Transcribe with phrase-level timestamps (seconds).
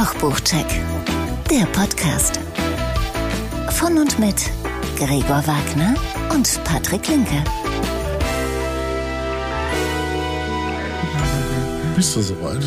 [0.00, 0.64] Kochbuchcheck,
[1.50, 2.40] der Podcast.
[3.72, 4.50] Von und mit
[4.96, 5.94] Gregor Wagner
[6.32, 7.44] und Patrick Linke.
[11.94, 12.64] Bist du soweit?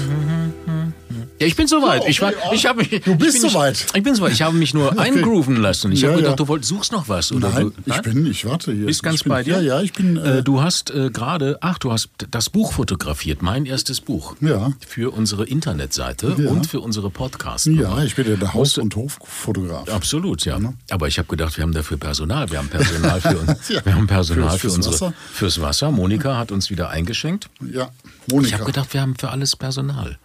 [1.44, 2.04] Ja, ich bin soweit.
[2.04, 2.54] Ja, Ich war, okay, ja.
[2.54, 3.86] ich habe mich, Du bist ich soweit.
[3.94, 4.32] Ich bin soweit.
[4.32, 5.92] Ich habe mich nur eingrooven lassen.
[5.92, 8.46] Ich Ja, habe gedacht, du wolltest, suchst noch was oder Nein, du, ich bin, ich
[8.46, 8.86] warte hier.
[8.86, 9.56] Bist ganz ich bin, bei dir?
[9.56, 10.18] Ja, ja, ich bin.
[10.18, 14.36] Äh, Äh, du hast äh, gerade, ach, du hast das Buch fotografiert, mein erstes Buch.
[14.42, 14.72] Ja.
[14.88, 17.68] Für unsere Internetseite und für unsere Podcasts.
[17.72, 19.90] ja, ich bin ja der Haus- und Hoffotograf.
[19.90, 20.58] Absolut, ja.
[20.90, 22.50] Aber ich habe gedacht, wir haben dafür Personal.
[22.52, 23.70] Wir haben Personal für uns.
[23.84, 25.14] Wir haben Personal für fürs unsere Wasser.
[25.34, 25.92] fürs Wasser.
[25.92, 27.50] Monika hat uns wieder eingeschenkt.
[27.62, 27.90] Ja,
[28.28, 28.54] Ich Monika.
[28.54, 30.18] habe gedacht, wir haben für alles Personal.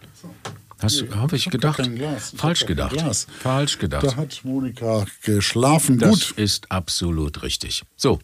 [0.81, 1.79] Hast du, habe ich hab gedacht?
[1.79, 2.95] Ich Falsch gedacht.
[3.39, 4.05] Falsch gedacht.
[4.05, 5.99] da hat Monika geschlafen.
[5.99, 6.37] Das Gut.
[6.37, 7.83] ist absolut richtig.
[7.97, 8.19] So,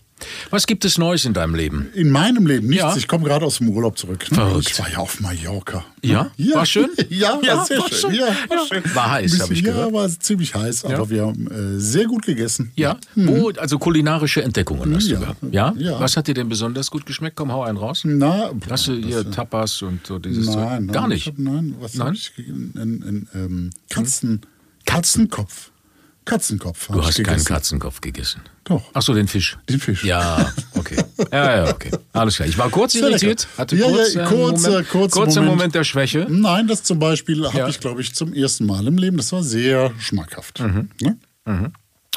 [0.50, 1.90] was gibt es Neues in deinem Leben?
[1.94, 2.82] In meinem Leben nichts.
[2.84, 2.96] Ja.
[2.96, 4.26] Ich komme gerade aus dem Urlaub zurück.
[4.32, 4.36] ne?
[4.38, 4.70] Verrückt.
[4.72, 5.84] Ich war ja auf Mallorca.
[6.02, 6.32] Ja?
[6.38, 6.56] ja.
[6.56, 6.90] War schön?
[7.10, 7.98] Ja, Ja, war sehr war schön.
[8.12, 8.14] schön.
[8.14, 8.66] Ja, war, Ja.
[8.66, 8.96] schön.
[8.96, 9.88] War heiß, Ein hab ich gehört.
[9.88, 12.72] Ja, war ziemlich heiß, aber wir haben äh, sehr gut gegessen.
[12.76, 15.16] Ja, wo, also kulinarische Entdeckungen hast Ja.
[15.16, 15.40] du gehabt.
[15.52, 15.74] Ja?
[15.78, 16.00] Ja.
[16.00, 17.36] Was hat dir denn besonders gut geschmeckt?
[17.36, 18.02] Komm, hau einen raus.
[18.06, 20.48] Na, Hast du hier Tapas und so dieses?
[20.48, 21.28] Nein, nein, Gar Ich nicht.
[21.28, 22.08] hab, nein, was Nein?
[22.08, 23.28] habe ich gegessen?
[23.36, 24.42] Ähm, Katzen,
[24.86, 25.72] Katzenkopf.
[26.26, 26.88] Katzenkopf.
[26.88, 27.46] Du hast keinen gegessen.
[27.46, 28.42] Katzenkopf gegessen.
[28.64, 28.82] Doch.
[28.94, 29.58] Ach so, den Fisch.
[29.70, 30.04] Den Fisch.
[30.04, 30.98] Ja, okay.
[31.32, 31.92] Ja, ja, okay.
[32.14, 32.48] Alles klar.
[32.48, 33.58] Ich war kurz Sehr irritiert, lecker.
[33.60, 35.58] hatte Ja, kurz, ja, einen kurzer- Moment, kurzer kurzer Moment.
[35.58, 36.26] Moment der Schwäche.
[36.30, 37.68] Nein, das zum Beispiel habe Ja.
[37.68, 39.18] ich, glaube ich, zum ersten Mal im Leben.
[39.18, 40.60] Das war sehr schmackhaft.
[40.62, 40.90] Mhm.
[41.00, 41.18] Ne?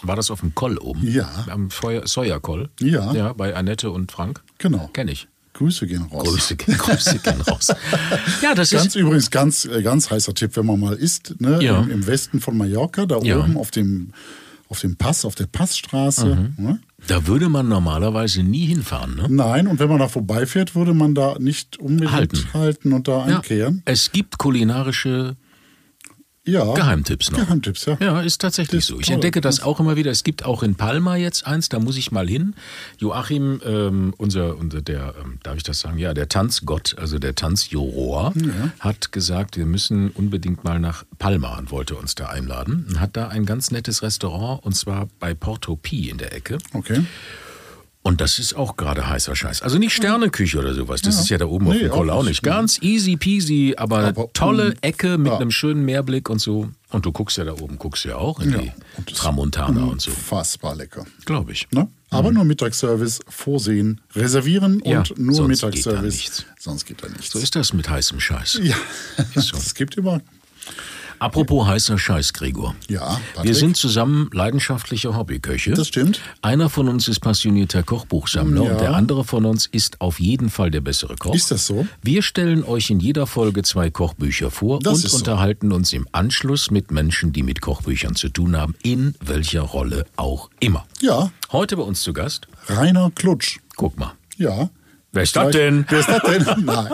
[0.02, 1.06] War das auf dem Koll oben?
[1.06, 1.28] Ja.
[1.50, 2.70] Am Feuer, Sawyer-Koll?
[2.80, 3.12] Ja.
[3.12, 4.40] Ja, bei Annette und Frank?
[4.58, 4.88] Genau.
[4.92, 5.28] Kenn ich.
[5.58, 6.24] Grüße gehen raus.
[6.28, 7.68] Grüße, Grüße gehen raus.
[8.42, 8.94] Ja, das Ganz ist.
[8.96, 11.80] übrigens ganz, äh, ganz heißer Tipp, wenn man mal isst, ne, Ja.
[11.80, 13.38] im, im Westen von Mallorca, da Ja.
[13.40, 14.12] oben auf dem,
[14.68, 16.26] auf dem Pass, auf der Passstraße.
[16.56, 16.64] Mhm.
[16.64, 16.80] Ne?
[17.08, 19.26] Da würde man normalerweise nie hinfahren, ne?
[19.28, 22.52] Nein, und wenn man da vorbeifährt, würde man da nicht unbedingt Halten.
[22.54, 23.82] halten, und da einkehren.
[23.84, 25.36] Es gibt kulinarische
[26.48, 26.72] Ja.
[26.74, 27.38] Geheimtipps noch.
[27.40, 27.96] Geheimtipps, ja.
[28.00, 28.94] Ja, ist tatsächlich Das so.
[28.94, 29.14] ist Ich toll.
[29.16, 30.10] entdecke das auch immer wieder.
[30.10, 32.54] Es gibt auch in Palma jetzt eins, da muss ich mal hin.
[32.98, 35.98] Joachim, ähm, unser, unser, der, ähm, darf ich das sagen?
[35.98, 38.32] Ja, der Tanzgott, also der Tanzjuror,
[38.80, 42.86] hat gesagt, wir müssen unbedingt mal nach Palma und wollte uns da einladen.
[42.88, 46.58] Und hat da ein ganz nettes Restaurant und zwar bei Porto Pi in der Ecke.
[46.72, 47.04] Okay.
[48.08, 49.60] Und das ist auch gerade heißer Scheiß.
[49.60, 51.02] Also nicht Sterneküche oder sowas.
[51.02, 52.28] Das ist ja da oben auf Nee, dem Koll auch nicht.
[52.30, 52.42] nicht.
[52.42, 55.36] Ganz easy peasy, aber, Aber, tolle mm, Ecke mit ja.
[55.38, 56.70] einem schönen Meerblick und so.
[56.88, 58.58] Und du guckst ja da oben, guckst ja auch in Ja.
[58.60, 60.10] die Und das- Tramontana und so.
[60.10, 61.04] Unfassbar lecker.
[61.26, 61.68] Glaube ich.
[61.70, 61.86] Ne?
[62.08, 64.82] Aber nur Mittagsservice vorsehen, reservieren Mhm.
[64.86, 66.14] Ja, und nur sonst geht da Mittagsservice.
[66.14, 66.44] nichts.
[66.58, 67.30] Sonst geht da nichts.
[67.32, 68.60] So ist das mit heißem Scheiß.
[68.62, 68.76] ja,
[69.34, 69.56] so.
[69.58, 70.22] es gibt immer.
[71.20, 72.74] Apropos heißer Scheiß, Gregor.
[72.88, 73.44] Ja, Patrick.
[73.44, 75.72] Wir sind zusammen leidenschaftliche Hobbyköche.
[75.74, 76.20] Das stimmt.
[76.42, 78.72] Einer von uns ist passionierter Kochbuchsammler Ja.
[78.72, 81.34] und der andere von uns ist auf jeden Fall der bessere Koch.
[81.34, 81.86] Ist das so?
[82.02, 85.18] Wir stellen euch in jeder Folge zwei Kochbücher vor Das und ist so.
[85.18, 90.04] unterhalten uns im Anschluss mit Menschen, die mit Kochbüchern zu tun haben, in welcher Rolle
[90.16, 90.86] auch immer.
[91.00, 93.58] Ja, Heute bei uns zu Gast, Rainer Klutsch.
[93.76, 94.12] guck mal.
[94.36, 94.68] Ja.
[95.12, 95.84] Wer ist das denn?
[95.88, 96.64] Wer ist das denn?
[96.64, 96.88] Nein.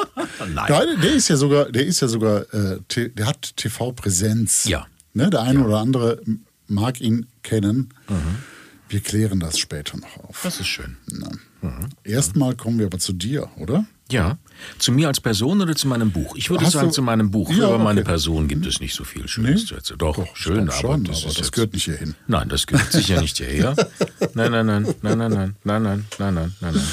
[0.54, 0.66] Nein.
[0.68, 4.64] Nein, der ist ja sogar, der ist ja sogar, äh, der hat TV-Präsenz.
[4.64, 4.86] Ja.
[5.14, 6.20] Ne, der eine oder andere
[6.66, 7.90] mag ihn kennen.
[8.88, 10.40] Wir klären das später noch auf.
[10.42, 10.96] Das ist schön.
[11.10, 11.30] Na.
[12.04, 13.86] Erstmal kommen wir aber zu dir, oder?
[14.10, 14.36] Ja.
[14.78, 16.36] Zu mir als Person oder zu meinem Buch?
[16.36, 17.48] Ich würde Hast sagen, du- zu meinem Buch.
[17.50, 18.08] Ja, Über meine okay.
[18.10, 19.66] Person gibt es nicht so viel Schönes Nee?
[19.66, 19.98] zu erzählen.
[19.98, 22.14] Doch, Doch, schön, aber schon, das, aber das jetzt- gehört nicht hierhin.
[22.26, 23.74] Nein, das gehört sicher nicht hierher.
[24.34, 26.84] Nein, nein, nein, nein, nein, nein, nein, nein, nein, nein, nein, nein.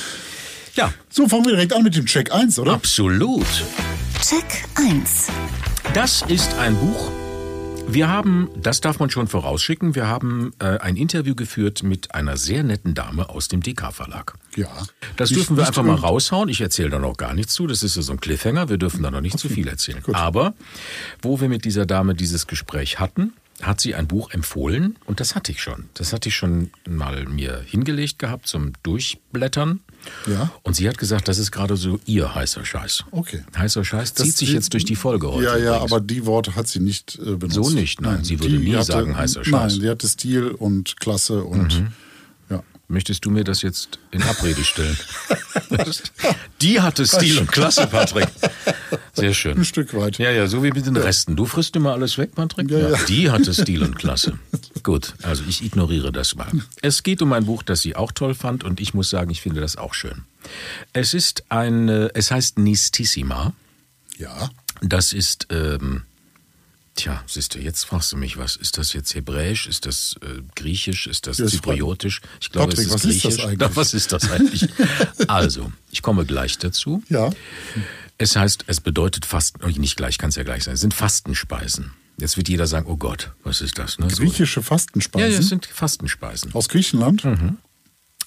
[0.76, 2.74] Ja, So, fangen wir direkt an mit dem Check 1, oder?
[2.74, 3.46] absolut.
[4.22, 5.28] Check 1.
[5.94, 7.12] Das ist ein Buch.
[7.88, 12.38] Wir haben, das darf man schon vorausschicken, wir haben äh, ein Interview geführt mit einer
[12.38, 14.36] sehr netten Dame aus dem DK-Verlag.
[14.56, 14.68] Ja.
[15.18, 16.48] Das dürfen wir einfach mal raushauen.
[16.48, 17.68] Ich erzähle da noch gar nichts zu.
[17.68, 18.70] Das ist ja so ein Cliffhanger.
[18.70, 20.02] Wir dürfen da noch nicht zu viel erzählen.
[20.04, 20.16] gut.
[20.16, 20.54] Aber
[21.22, 25.36] wo wir mit dieser Dame dieses Gespräch hatten, hat sie ein Buch empfohlen und das
[25.36, 25.90] hatte ich schon.
[25.94, 29.82] Das hatte ich schon mal mir hingelegt gehabt zum Durchblättern.
[30.28, 30.52] Ja.
[30.64, 33.06] Und sie hat gesagt, das ist gerade so ihr heißer Scheiß.
[33.12, 33.44] Okay.
[33.56, 35.46] Heißer Scheiß Das zieht sich jetzt durch die Folge heute.
[35.46, 35.92] Ja, ja, übrigens.
[35.92, 37.54] aber die Worte hat sie nicht äh, benutzt.
[37.54, 38.24] So nicht, nein.
[38.24, 39.74] Sie würde nie sagen, heißer Scheiß.
[39.74, 41.88] Nein, die hatte Stil und Klasse und ja.
[42.92, 44.98] Möchtest du mir das jetzt in Abrede stellen?
[46.62, 48.28] Die hatte Stil und Klasse, Patrick.
[49.14, 49.60] Sehr schön.
[49.60, 50.18] Ein Stück weit.
[50.18, 51.38] Ja, ja, so wie mit den Resten.
[51.38, 52.70] Du frisst immer alles weg, Patrick?
[52.70, 52.98] Ja, ja.
[53.08, 54.38] Die hatte Stil und Klasse.
[54.84, 56.52] Gut, also ich ignoriere das mal.
[56.82, 59.40] Es geht um ein Buch, das sie auch toll fand und ich muss sagen, ich
[59.40, 60.24] finde das auch schön.
[60.92, 63.54] Es ist ein, es heißt Nistissima.
[64.18, 64.50] Ja.
[64.82, 66.04] Das ist, ähm,
[66.96, 69.68] tja, siehst du, jetzt fragst du mich, was ist das jetzt Hebräisch?
[69.68, 71.08] Ist das äh, Griechisch?
[71.08, 72.22] Ist das Das Zypriotisch?
[72.40, 73.46] Ich glaube, Patrick, es ist was ist das Griechisch.
[73.46, 73.60] eigentlich?
[73.60, 74.70] Na, was ist das eigentlich?
[75.30, 77.04] also, ich komme gleich dazu.
[77.10, 77.30] Ja.
[78.18, 80.94] Es heißt, es bedeutet Fasten, oh, nicht gleich, kann es ja gleich sein, es sind
[80.94, 81.92] Fastenspeisen.
[82.18, 83.98] Jetzt wird jeder sagen, oh Gott, was ist das?
[83.98, 84.08] Ne?
[84.08, 87.24] Griechische Fastenspeisen ja, es sind Fastenspeisen aus Griechenland.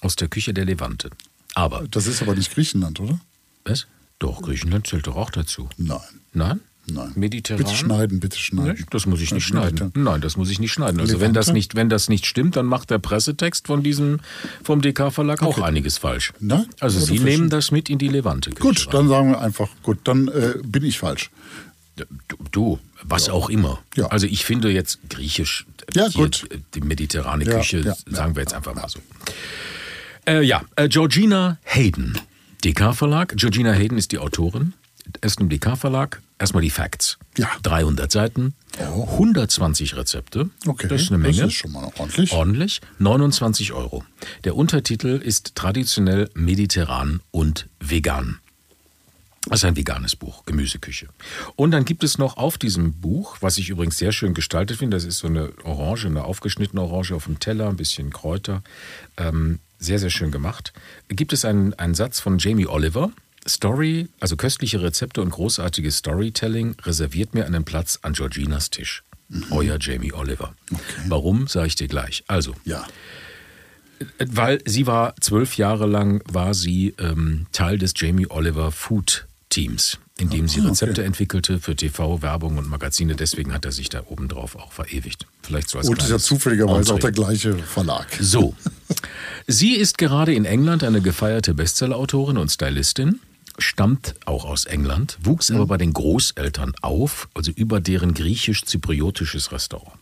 [0.01, 1.11] aus der Küche der Levante.
[1.53, 3.19] Aber, Das ist aber nicht Griechenland, oder?
[3.63, 3.87] was?
[4.19, 5.69] Doch, Griechenland zählt doch auch dazu.
[5.77, 5.99] Nein.
[6.33, 6.59] Nein?
[6.87, 7.11] Nein.
[7.15, 7.63] Mediterran?
[7.63, 8.73] Bitte schneiden, bitte schneiden.
[8.73, 8.93] Nicht?
[8.93, 9.91] Das muss ich nicht Ja, schneiden.
[9.95, 10.99] Nein, das muss ich nicht schneiden.
[10.99, 14.19] Also wenn das nicht, wenn das nicht stimmt, dann macht der Pressetext von diesem
[14.63, 16.33] vom DK Verlag auch einiges falsch.
[16.39, 16.65] Na?
[16.79, 18.51] Also Oder Sie du nehmen das mit in die Levante.
[18.51, 21.31] Gut, dann sagen wir einfach, gut, dann äh, bin ich falsch.
[22.51, 23.79] Du, was auch immer.
[23.95, 24.07] Ja.
[24.07, 26.47] Also ich finde jetzt griechisch, Ja, hier, gut.
[26.73, 28.81] die mediterrane Ja, Küche, ja, sagen ja, wir jetzt ja, einfach ja.
[28.81, 28.99] mal so.
[30.27, 32.19] Äh, ja, äh, Georgina Hayden,
[32.63, 33.33] DK-Verlag.
[33.37, 34.73] Georgina Hayden ist die Autorin.
[35.21, 36.21] Erst im DK-Verlag.
[36.37, 37.17] Erstmal die Facts.
[37.37, 37.49] Ja.
[37.63, 40.49] 300 Seiten, 120 Rezepte.
[40.67, 41.37] Okay, Das ist eine Menge.
[41.37, 42.31] Das ist schon mal ordentlich.
[42.33, 42.81] Ordentlich.
[42.99, 44.03] 29 Euro.
[44.43, 48.39] Der Untertitel ist traditionell mediterran und vegan.
[49.47, 51.07] Das ist ein veganes Buch, Gemüseküche.
[51.55, 54.97] Und dann gibt es noch auf diesem Buch, was ich übrigens sehr schön gestaltet finde,
[54.97, 58.63] das ist so eine Orange, eine aufgeschnittene Orange auf dem Teller, ein bisschen Kräuter,
[59.17, 60.73] ähm, sehr, sehr schön gemacht.
[61.09, 63.11] Gibt es einen, einen Satz von Jamie Oliver,
[63.47, 69.03] Story, also köstliche Rezepte und großartiges Storytelling reserviert mir einen Platz an Georginas Tisch.
[69.51, 70.53] Euer Jamie Oliver.
[71.07, 72.23] Warum, sage ich dir gleich.
[72.27, 72.85] Also, Ja.
[74.19, 79.97] weil sie war zwölf Jahre lang war sie ähm, Teil des Jamie Oliver Food Teams,
[80.19, 80.69] in dem sie Ah, okay.
[80.69, 83.15] Rezepte entwickelte für TV, Werbung und Magazine.
[83.15, 85.25] Deswegen hat er sich da obendrauf auch verewigt.
[85.43, 87.11] Vielleicht so als Und ist ja zufälligerweise auch Entree.
[87.11, 88.07] der gleiche Verlag.
[88.19, 88.55] So.
[89.47, 93.19] Sie ist gerade in England eine gefeierte Bestsellerautorin und Stylistin,
[93.57, 99.97] stammt auch aus England, wuchs aber bei den Großeltern auf, also über deren griechisch-zypriotisches Restaurant.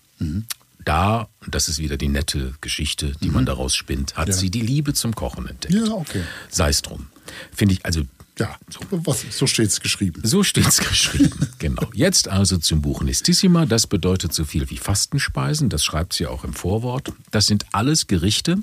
[0.85, 4.33] Da, und das ist wieder die nette Geschichte, die man daraus spinnt, hat Ja.
[4.33, 5.73] sie die Liebe zum Kochen entdeckt.
[5.73, 6.23] Ja, okay.
[6.49, 7.07] Sei es drum.
[7.53, 8.01] Finde ich, also
[8.39, 8.57] Ja,
[8.89, 10.21] was, so steht es geschrieben.
[10.25, 11.47] so steht's geschrieben.
[11.59, 11.87] genau.
[11.93, 13.65] Jetzt also zum Buch Nistissima.
[13.65, 15.69] Das bedeutet so viel wie Fastenspeisen.
[15.69, 17.13] Das schreibt sie auch im Vorwort.
[17.31, 18.57] Das sind alles Gerichte,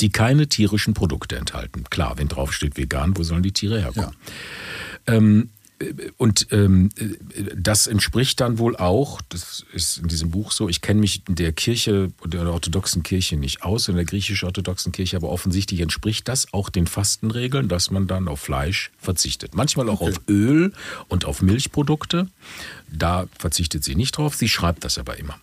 [0.00, 1.84] die keine tierischen Produkte enthalten.
[1.90, 4.16] Klar, wenn drauf steht vegan, wo sollen die Tiere herkommen?
[5.06, 5.59] Ähm, äh,
[6.18, 10.82] und ähm, äh, das entspricht dann wohl auch, das ist in diesem Buch so, ich
[10.82, 15.30] kenne mich in der Kirche, der orthodoxen Kirche nicht aus, in der griechisch-orthodoxen Kirche, aber
[15.30, 19.54] offensichtlich entspricht das auch den Fastenregeln, dass man dann auf Fleisch verzichtet.
[19.54, 20.72] Manchmal auch auf Öl
[21.08, 22.28] und auf Milchprodukte.
[22.92, 25.38] Da verzichtet sie nicht drauf, sie schreibt das aber immer.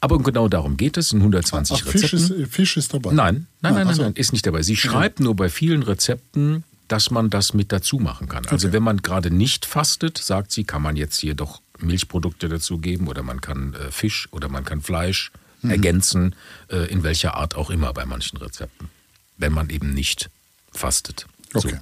[0.00, 2.42] Aber genau darum geht es in 120 Ach, Fisch Rezepten.
[2.42, 3.12] ist, Fisch ist dabei.
[3.12, 4.02] Nein, nein, nein, nein, so.
[4.02, 4.62] nein, ist nicht dabei.
[4.62, 8.46] Sie schreibt nur bei vielen Rezepten, dass man das mit dazu machen kann.
[8.46, 13.06] Also wenn man gerade nicht fastet, sagt sie, kann man jetzt hier doch Milchprodukte dazugeben
[13.08, 15.30] oder man kann äh, Fisch oder man kann Fleisch
[15.62, 15.70] Mhm.
[15.70, 16.34] ergänzen,
[16.68, 18.88] äh, in welcher Art auch immer bei manchen Rezepten,
[19.36, 20.30] wenn man eben nicht
[20.72, 21.26] fastet.
[21.52, 21.78] Okay.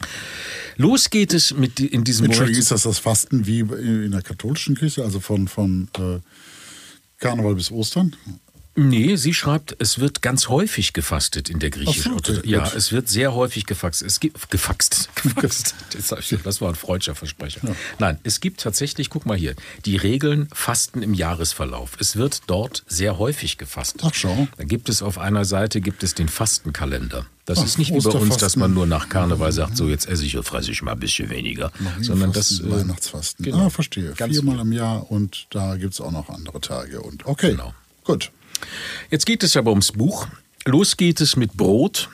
[0.00, 0.06] So.
[0.76, 4.74] Los geht es mit in diesem Entschuldigung, ist das das Fasten wie in der katholischen
[4.76, 6.18] Kirche, also von, von äh,
[7.20, 8.16] Karneval bis Ostern?
[8.76, 12.32] Nee, sie schreibt, es wird ganz häufig gefastet in der griechischen so.
[12.42, 14.02] Ja, es wird sehr häufig gefaxt.
[14.02, 15.08] Es gibt gefaxt.
[15.22, 15.74] gefaxt.
[15.92, 16.08] Das
[16.42, 17.60] Das war ein freudscher Versprecher.
[18.00, 19.54] Nein, es gibt tatsächlich, guck mal hier,
[19.84, 21.92] die Regeln Fasten im Jahresverlauf.
[22.00, 24.02] Es wird dort sehr häufig gefastet.
[24.04, 24.48] Ach, schau.
[24.56, 27.26] Da gibt es auf einer Seite gibt es den Fastenkalender.
[27.44, 30.08] Das Ach, ist nicht wie bei uns, dass man nur nach Karneval sagt, so jetzt
[30.08, 31.70] esse ich oder fresse ich mal ein bisschen weniger,
[32.00, 33.44] sondern das Fasten, äh, Weihnachtsfasten.
[33.44, 33.66] genau.
[33.66, 34.12] Ah, verstehe.
[34.16, 37.02] Ganz Viermal im Jahr und da gibt es auch noch andere Tage.
[37.02, 37.72] Und okay, Genau.
[38.02, 38.32] gut.
[39.10, 40.26] Jetzt geht es aber ums Buch.
[40.64, 42.08] Los geht es mit Brot.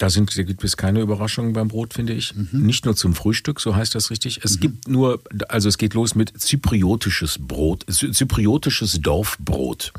[0.00, 2.32] Da, sind, da gibt es keine Überraschungen beim Brot, finde ich.
[2.52, 4.38] Nicht nur zum Frühstück, so heißt das richtig.
[4.44, 9.92] Es gibt nur, also es geht los mit zypriotisches Brot, zy- zypriotisches Dorfbrot.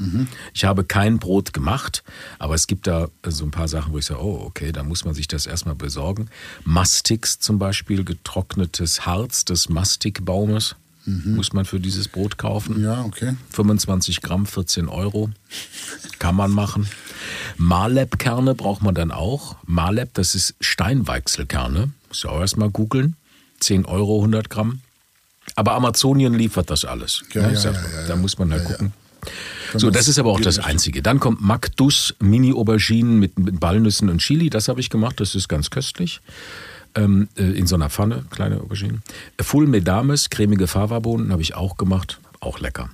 [0.54, 2.06] Ich habe kein Brot gemacht,
[2.40, 5.04] aber es gibt da so ein paar Sachen, wo ich sage, oh, okay, da muss
[5.04, 6.30] man sich das erstmal besorgen.
[6.64, 10.78] Mastix zum Beispiel, getrocknetes Harz des Mastikbaumes,
[11.26, 12.82] muss man für dieses Brot kaufen.
[12.84, 13.36] Ja, okay.
[13.52, 15.30] 25 Gramm, 14 Euro.
[16.20, 16.88] Kann man machen.
[17.58, 19.56] Maleb-Kerne braucht man dann auch.
[19.66, 21.90] Maleb, das ist Steinweichselkerne.
[22.08, 23.16] Muss ja auch erstmal googeln.
[23.60, 24.82] 10 Euro, 100 Gramm.
[25.56, 27.24] Aber Amazonien liefert das alles.
[27.34, 27.54] Ja, Ne?
[27.54, 27.92] ja, Sagt ja, man.
[27.92, 28.16] ja, Da ja.
[28.16, 28.76] muss man halt Ja, ja.
[28.78, 28.94] gucken.
[29.76, 31.02] So, das ist aber auch das Einzige.
[31.04, 34.50] Dann kommt Makdus, Mini-Auberginen mit, mit Walnüssen und Chili.
[34.50, 35.20] Das habe ich gemacht.
[35.20, 36.22] Das ist ganz köstlich.
[37.00, 39.04] Ähm, äh, in so einer Pfanne, kleine Auberginen.
[39.40, 42.20] Full Medames, cremige Fava-Bohnen habe ich auch gemacht.
[42.42, 42.90] Auch lecker.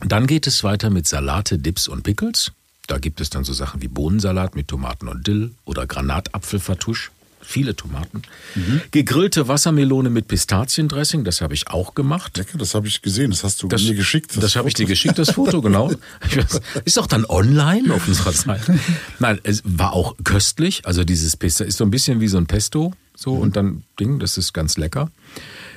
[0.00, 2.52] Dann geht es weiter mit Salate, Dips und Pickles.
[2.86, 7.10] Da gibt es dann so Sachen wie Bohnensalat mit Tomaten und Dill oder Granatapfelfatouche.
[7.48, 8.22] Viele Tomaten.
[8.56, 8.80] Mhm.
[8.90, 12.36] Gegrillte Wassermelone mit Pistaziendressing, das habe ich auch gemacht.
[12.36, 13.30] Lecker, das habe ich gesehen.
[13.30, 14.32] Das hast du Das, mir geschickt.
[14.40, 15.92] Das, habe ich dir geschickt, das Foto, genau.
[16.84, 18.78] Ist auch dann online auf unserer Seite.
[19.20, 20.84] Nein, es war auch köstlich.
[20.86, 22.92] Also dieses Pesto ist so ein bisschen wie so ein Pesto.
[23.14, 25.10] So und dann Ding, das ist ganz lecker.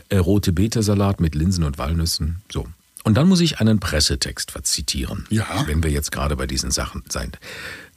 [0.09, 2.41] äh, rote Beete-Salat mit Linsen und Walnüssen.
[2.51, 2.65] So.
[3.03, 5.25] Und dann muss ich einen Pressetext zitieren.
[5.29, 5.45] Ja.
[5.67, 7.37] Wenn wir jetzt gerade bei diesen Sachen sind.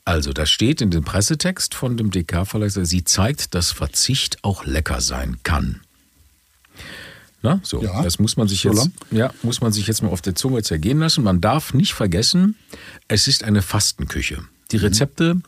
[0.05, 5.01] Also, da steht in dem Pressetext von dem DK-Verlag, sie zeigt, dass Verzicht auch lecker
[5.01, 5.81] sein kann.
[7.43, 10.23] Na, so, Ja, das muss man sich jetzt, ja, muss man sich jetzt mal auf
[10.23, 11.25] der Zunge zergehen lassen.
[11.25, 12.57] Man darf nicht vergessen,
[13.09, 14.45] es ist eine Fastenküche.
[14.71, 14.83] Die Mhm.
[14.85, 15.41] Rezepte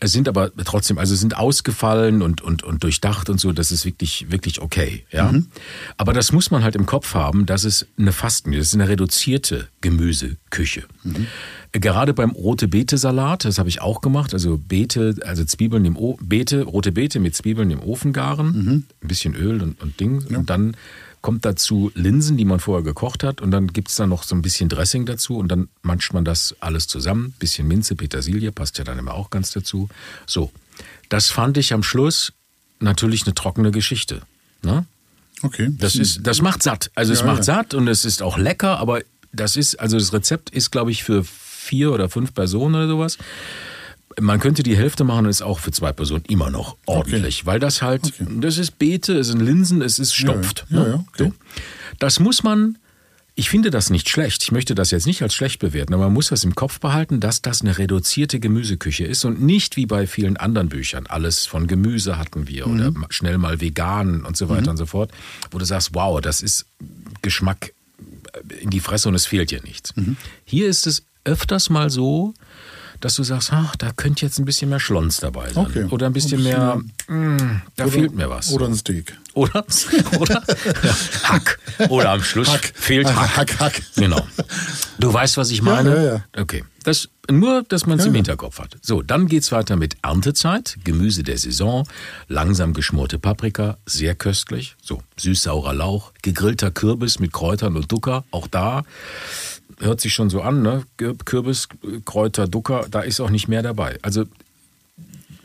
[0.00, 3.84] äh, sind aber trotzdem, also sind ausgefallen und, und, und durchdacht und so, das ist
[3.84, 5.30] wirklich, wirklich okay, ja.
[5.30, 5.46] Mhm.
[5.96, 8.88] Aber das muss man halt im Kopf haben, dass es eine Fasten, das ist eine
[8.88, 10.84] reduzierte Gemüseküche.
[11.04, 11.28] Mhm.
[11.78, 16.18] Gerade beim rote Beete-Salat, das habe ich auch gemacht, also Beete, also Zwiebeln im o
[16.22, 18.84] Beete, rote Beete mit Zwiebeln im Ofen garen, Mhm.
[19.02, 20.76] ein bisschen Öl und, und Ding und dann
[21.22, 24.42] kommt dazu Linsen, die man vorher gekocht hat und dann gibt's da noch so ein
[24.42, 27.34] bisschen Dressing dazu und dann manscht man das alles zusammen.
[27.40, 29.88] Bisschen Minze, Petersilie, passt ja dann immer auch ganz dazu.
[30.26, 30.52] So,
[31.08, 32.32] das fand ich am Schluss
[32.78, 34.22] natürlich eine trockene Geschichte.
[34.62, 34.84] Ne?
[35.42, 35.70] Okay.
[35.78, 36.90] Das, ist, das macht satt.
[36.94, 37.42] Also es Ja, macht ja.
[37.42, 39.00] satt und es ist auch lecker, aber
[39.32, 41.24] das ist, also das Rezept ist, glaube ich, für
[41.66, 43.18] vier oder fünf Personen oder sowas.
[44.18, 47.58] Man könnte die Hälfte machen und ist auch für zwei Personen immer noch ordentlich, weil
[47.60, 48.26] das halt, Okay.
[48.40, 50.64] das ist Beete, es sind Linsen, es ist stopft.
[50.70, 50.88] Ja, ja, ne?
[50.90, 51.24] ja, okay.
[51.24, 51.32] so.
[51.98, 52.78] Das muss man,
[53.34, 56.14] ich finde das nicht schlecht, ich möchte das jetzt nicht als schlecht bewerten, aber man
[56.14, 60.06] muss das im Kopf behalten, dass das eine reduzierte Gemüseküche ist und nicht wie bei
[60.06, 63.00] vielen anderen Büchern, alles von Gemüse hatten wir oder Mhm.
[63.00, 65.10] ma- schnell mal vegan und so weiter und so fort,
[65.50, 66.64] wo du sagst, wow, das ist
[67.20, 67.74] Geschmack
[68.60, 69.94] in die Fresse und es fehlt dir nichts.
[69.96, 70.16] Mhm.
[70.46, 72.32] Hier ist es öfters mal so,
[73.00, 75.66] dass du sagst, ach, da könnte jetzt ein bisschen mehr Schlons dabei sein.
[75.66, 75.84] Okay.
[75.90, 78.50] Oder ein bisschen, Ein mehr, bisschen- mm, da Oder- fehlt mir was.
[78.52, 79.14] Oder ein Steak.
[79.34, 79.66] Oder,
[80.18, 80.42] oder
[80.82, 81.58] ja, Hack.
[81.90, 82.72] Oder am Schluss Hack.
[82.74, 83.36] fehlt Hack.
[83.36, 83.82] Hack, Hack.
[83.96, 84.26] Genau.
[84.98, 85.94] Du weißt, was ich meine?
[85.94, 86.24] ja, ja.
[86.42, 86.64] Okay.
[86.84, 88.18] Das, nur, dass man es Ja, im ja.
[88.20, 88.78] Hinterkopf hat.
[88.80, 91.86] So, dann geht's weiter mit Erntezeit, Gemüse der Saison,
[92.28, 94.74] langsam geschmorte Paprika, sehr köstlich.
[94.82, 98.24] So, süß-saurer Lauch, gegrillter Kürbis mit Kräutern und Ducker.
[98.30, 98.84] Auch da
[99.80, 100.84] hört sich schon so an, ne?
[101.24, 101.68] Kürbis,
[102.04, 103.98] Kräuter, Ducker, da ist auch nicht mehr dabei.
[104.02, 104.24] Also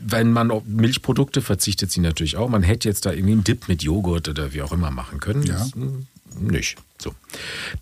[0.04, 2.50] wenn man auf Milchprodukte verzichtet, sie natürlich auch.
[2.50, 5.44] Man hätte jetzt da irgendwie einen Dip mit Joghurt oder wie auch immer machen können.
[5.44, 5.54] Ja.
[5.54, 6.00] Das, mm,
[6.40, 6.78] nicht.
[7.02, 7.16] So.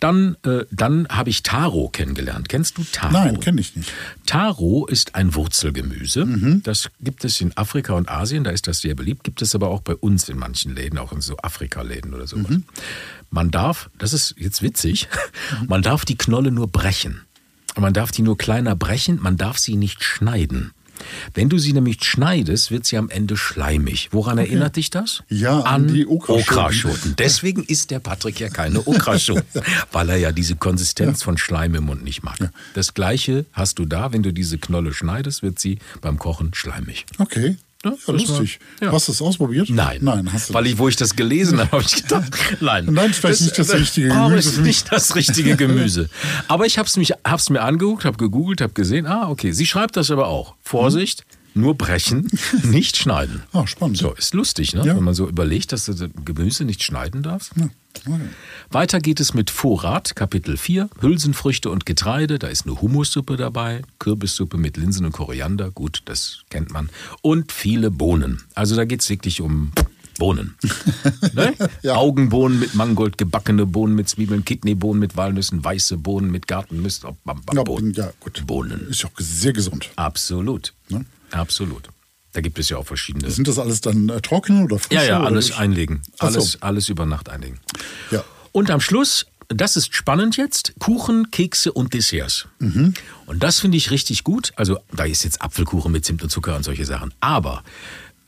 [0.00, 2.48] Dann, äh, dann habe ich Taro kennengelernt.
[2.48, 3.12] Kennst du Taro?
[3.12, 3.92] Nein, kenne ich nicht.
[4.26, 6.24] Taro ist ein Wurzelgemüse.
[6.24, 6.62] Mhm.
[6.62, 9.24] Das gibt es in Afrika und Asien, da ist das sehr beliebt.
[9.24, 12.48] Gibt es aber auch bei uns in manchen Läden, auch in so Afrika-Läden oder sowas.
[12.48, 12.64] Mhm.
[13.30, 15.08] Man darf, das ist jetzt witzig,
[15.68, 17.22] man darf die Knolle nur brechen.
[17.76, 20.72] Man darf die nur kleiner brechen, man darf sie nicht schneiden.
[21.34, 24.08] Wenn du sie nämlich schneidest, wird sie am Ende schleimig.
[24.12, 25.22] Woran erinnert dich das?
[25.28, 27.16] Ja, an die Okraschoten.
[27.18, 31.84] Deswegen isst der Patrick ja keine Okraschoten, weil er ja diese Konsistenz von Schleim im
[31.84, 32.38] Mund nicht mag.
[32.74, 37.06] Das gleiche hast du da, wenn du diese Knolle schneidest, wird sie beim Kochen schleimig.
[37.18, 37.56] Okay.
[37.82, 38.58] Ja, Ja, das lustig.
[38.80, 38.92] war- ja.
[38.92, 39.70] Hast du es ausprobiert?
[39.70, 39.98] Nein.
[40.02, 42.86] Nein, hast du Weil ich, wo ich das gelesen habe, habe ich gedacht, nein.
[42.90, 44.66] Nein, vielleicht nicht das richtige Aber Gemüse ist für mich.
[44.68, 46.10] nicht das richtige Gemüse.
[46.46, 49.52] Aber ich habe es mir angeguckt, habe gegoogelt, habe gesehen, ah, okay.
[49.52, 50.54] Sie schreibt das aber auch.
[50.60, 52.28] Vorsicht, nur brechen,
[52.62, 53.42] nicht schneiden.
[53.52, 53.98] Ah, spannend.
[53.98, 54.84] So, ist lustig, ne?
[54.86, 54.96] Ja.
[54.96, 57.52] wenn man so überlegt, dass du das Gemüse nicht schneiden darfst.
[57.56, 57.68] Ja,
[58.06, 58.20] okay.
[58.70, 62.38] Weiter geht es mit Vorrat, Kapitel 4, Hülsenfrüchte und Getreide.
[62.38, 66.88] Da ist eine Hummussuppe dabei, Kürbissuppe mit Linsen und Koriander, gut, das kennt man.
[67.22, 68.42] Und viele Bohnen.
[68.54, 69.72] Also da geht es wirklich um
[70.20, 70.54] Bohnen.
[71.32, 71.54] ne?
[71.82, 71.96] Ja.
[71.96, 77.40] Augenbohnen mit Mangold, gebackene Bohnen mit Zwiebeln, Kidneybohnen mit Walnüssen, weiße Bohnen mit Gartenmist, bam,
[77.64, 77.94] Bohnen.
[77.94, 78.46] ja, gut.
[78.46, 78.86] Bohnen.
[78.90, 79.90] Ist ja auch sehr gesund.
[79.96, 80.74] Absolut.
[80.90, 81.06] Ne?
[81.30, 81.88] Absolut.
[82.32, 83.30] Da gibt es ja auch verschiedene.
[83.30, 85.02] Sind das alles dann äh, trocken oder frische?
[85.02, 86.02] Ja, ja, alles einlegen.
[86.20, 86.26] So.
[86.26, 87.58] Alles, alles über Nacht einlegen.
[88.10, 88.22] Ja.
[88.52, 92.46] Und am Schluss, das ist spannend jetzt, Kuchen, Kekse und Desserts.
[92.60, 92.94] Mhm.
[93.26, 94.52] Und das finde ich richtig gut.
[94.56, 97.12] Also da ist jetzt Apfelkuchen mit Zimt und Zucker und solche Sachen.
[97.18, 97.64] Aber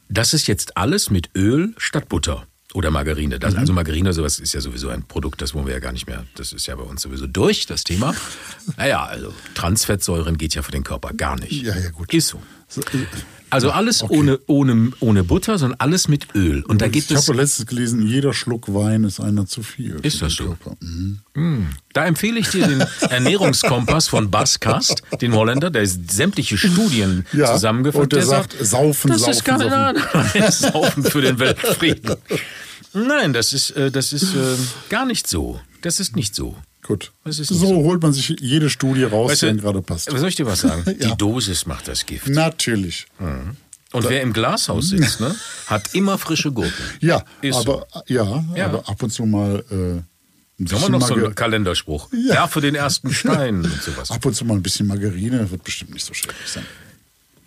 [0.08, 2.46] das ist jetzt alles mit Öl statt Butter.
[2.74, 3.36] Oder Margarine.
[3.36, 3.40] Mhm.
[3.40, 6.06] Das, Also Margarine, sowas ist ja sowieso ein Produkt, das wollen wir ja gar nicht
[6.06, 6.24] mehr.
[6.36, 8.14] Das ist ja bei uns sowieso durch, das Thema.
[8.76, 11.62] Naja, also Transfettsäuren geht ja für den Körper gar nicht.
[11.62, 12.14] Ja, ja, gut.
[12.14, 12.40] Ist so.
[12.72, 12.80] So,
[13.50, 14.16] Also alles Okay.
[14.16, 16.62] ohne, ohne, ohne Butter, sondern alles mit Öl.
[16.62, 17.28] Und da gibt ich es.
[17.28, 19.96] habe letztens gelesen, jeder Schluck Wein ist einer zu viel.
[20.02, 20.56] Ist das so?
[20.80, 21.68] Mhm.
[21.92, 27.52] Da empfehle ich dir den Ernährungskompass von Bas Kast, den Holländer, der sämtliche Studien Ja,
[27.52, 30.02] zusammengefasst und der sagt, saufen, das saufen, ist gar saufen.
[30.34, 32.16] Nein, saufen für den Weltfrieden.
[32.94, 34.56] Nein, das ist, äh, das ist äh,
[34.88, 35.60] gar nicht so.
[35.82, 36.56] Das ist nicht so.
[36.84, 37.12] Gut.
[37.24, 37.66] So, so.
[37.84, 40.10] holt man sich jede Studie raus, Weißt die einem gerade passt.
[40.10, 40.82] Soll ich dir was sagen?
[41.00, 41.10] Ja.
[41.10, 42.28] Die Dosis macht das Gift.
[42.28, 43.06] Natürlich.
[43.92, 45.34] Und wer im Glashaus sitzt, ne,
[45.66, 46.72] hat immer frische Gurken.
[47.00, 48.66] Ja, Ist aber, ja, Ja.
[48.66, 52.08] aber ab und zu mal äh, Haben wir noch so einen Kalenderspruch?
[52.12, 52.34] Ja.
[52.34, 54.10] Ja, für den ersten Stein und sowas.
[54.10, 56.64] ab und zu mal ein bisschen Margarine wird bestimmt nicht so schädlich sein.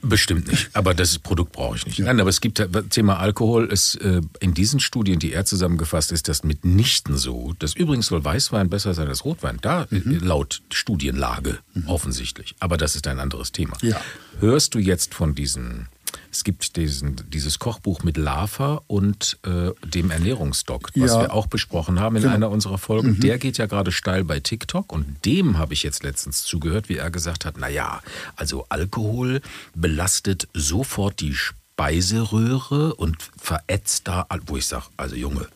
[0.08, 0.70] Bestimmt nicht.
[0.74, 2.00] Aber das Produkt brauche ich nicht.
[2.00, 6.28] Nein, aber es gibt Thema Alkohol ist äh, in diesen Studien, die er zusammengefasst ist,
[6.28, 7.54] das mitnichten so.
[7.60, 9.58] Das übrigens soll Weißwein besser sein als Rotwein.
[9.62, 12.56] Da äh, laut Studienlage offensichtlich.
[12.60, 13.78] Aber das ist ein anderes Thema.
[13.82, 14.00] Ja.
[14.40, 15.88] Hörst du jetzt von diesen
[16.32, 21.22] es gibt diesen, dieses Kochbuch mit Lava und äh, dem Ernährungsdoc, was Ja.
[21.22, 22.36] wir auch besprochen haben in Genau.
[22.36, 23.20] einer unserer Folgen.
[23.20, 26.98] Der geht ja gerade steil bei TikTok und dem habe ich jetzt letztens zugehört, wie
[26.98, 28.02] er gesagt hat, naja,
[28.36, 29.42] also Alkohol
[29.76, 35.48] belastet sofort die Speiseröhre und verätzt da, wo ich sage, also Junge,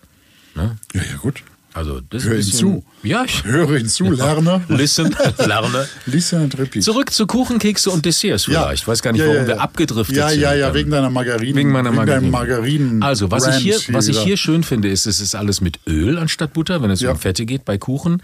[0.56, 0.78] ne?
[0.94, 1.44] Ja, ja, gut.
[1.74, 3.08] Also das Hör ist ein ihm bisschen- zu.
[3.08, 4.62] Ja, ich Höre ihn zu, lerne.
[4.68, 5.88] listen, lerne.
[6.08, 6.84] Listen and repeat.
[6.84, 8.82] Zurück zu Kuchenkekse und Desserts vielleicht.
[8.84, 9.62] Ich weiß gar nicht, Ja, warum ja, wir ja.
[9.62, 10.42] abgedriftet ja, sind.
[10.42, 11.56] Ja, ja, Ähm, wegen deiner Margarinen.
[11.56, 12.32] Wegen meiner deinem Margarinen.
[12.32, 13.04] Margarinen.
[13.04, 16.18] Also, was ich, hier, was ich hier schön finde, ist, es ist alles mit Öl
[16.18, 17.12] anstatt Butter, wenn es Ja.
[17.12, 18.22] um Fette geht bei Kuchen.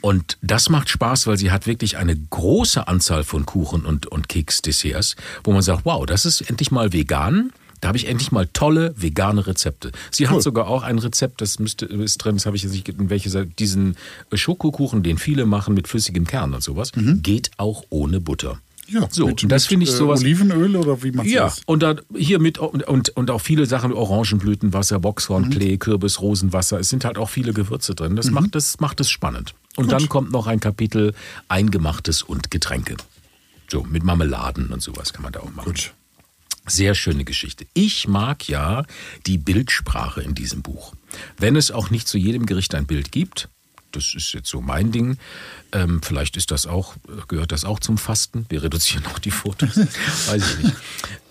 [0.00, 4.28] Und das macht Spaß, weil sie hat wirklich eine große Anzahl von Kuchen und, und
[4.28, 7.52] Keks-Desserts, wo man sagt, wow, das ist endlich mal vegan.
[7.80, 9.92] Da habe ich endlich mal tolle vegane Rezepte.
[10.10, 10.30] Sie Cool.
[10.36, 13.10] hat sogar auch ein Rezept, das müsste, ist drin, das habe ich jetzt nicht, in
[13.10, 13.96] welche Seite, diesen
[14.32, 16.92] Schokokuchen, den viele machen mit flüssigem Kern und sowas,
[17.22, 18.54] geht auch ohne Butter.
[18.54, 18.58] Mhm.
[18.90, 20.20] Ja, so, mit, und das finde ich äh, sowas.
[20.20, 21.60] Olivenöl oder wie machst du Ja, das?
[21.66, 25.78] und da hier mit und, und, und auch viele Sachen, Orangenblütenwasser, Boxhornklee, Mhm.
[25.78, 26.80] Kürbis, Rosenwasser.
[26.80, 28.16] Es sind halt auch viele Gewürze drin.
[28.16, 29.54] Das macht es macht es spannend.
[29.76, 31.12] Und dann kommt noch ein Kapitel
[31.48, 32.96] Eingemachtes und Getränke.
[33.70, 35.66] So, mit Marmeladen und sowas kann man da auch machen.
[35.66, 35.92] Gut.
[36.68, 37.66] Sehr schöne Geschichte.
[37.74, 38.84] Ich mag ja
[39.26, 40.94] die Bildsprache in diesem Buch.
[41.38, 43.48] Wenn es auch nicht zu jedem Gericht ein Bild gibt,
[43.92, 45.18] das ist jetzt so mein Ding.
[45.72, 46.94] Ähm, vielleicht ist das auch,
[47.26, 48.46] gehört das auch zum Fasten.
[48.48, 49.76] Wir reduzieren auch die Fotos.
[50.26, 50.76] Weiß ich nicht.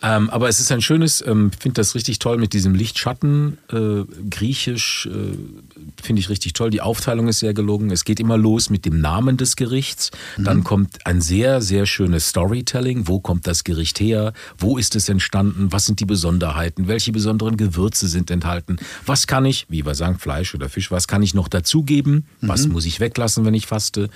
[0.01, 3.57] Ähm, aber es ist ein schönes, ähm, ich finde das richtig toll mit diesem Lichtschatten,
[3.71, 5.37] äh, griechisch, äh,
[6.01, 6.69] finde ich richtig toll.
[6.69, 7.89] Die Aufteilung ist sehr gelungen.
[7.91, 10.11] Es geht immer los mit dem Namen des Gerichts.
[10.37, 13.07] Dann kommt ein sehr, sehr schönes Storytelling.
[13.07, 14.33] Wo kommt das Gericht her?
[14.57, 15.71] Wo ist es entstanden?
[15.71, 16.87] Was sind die Besonderheiten?
[16.87, 18.77] Welche besonderen Gewürze sind enthalten?
[19.05, 22.25] Was kann ich, wie wir sagen, Fleisch oder Fisch, was kann ich noch dazugeben?
[22.41, 24.09] Was muss ich weglassen, wenn ich faste?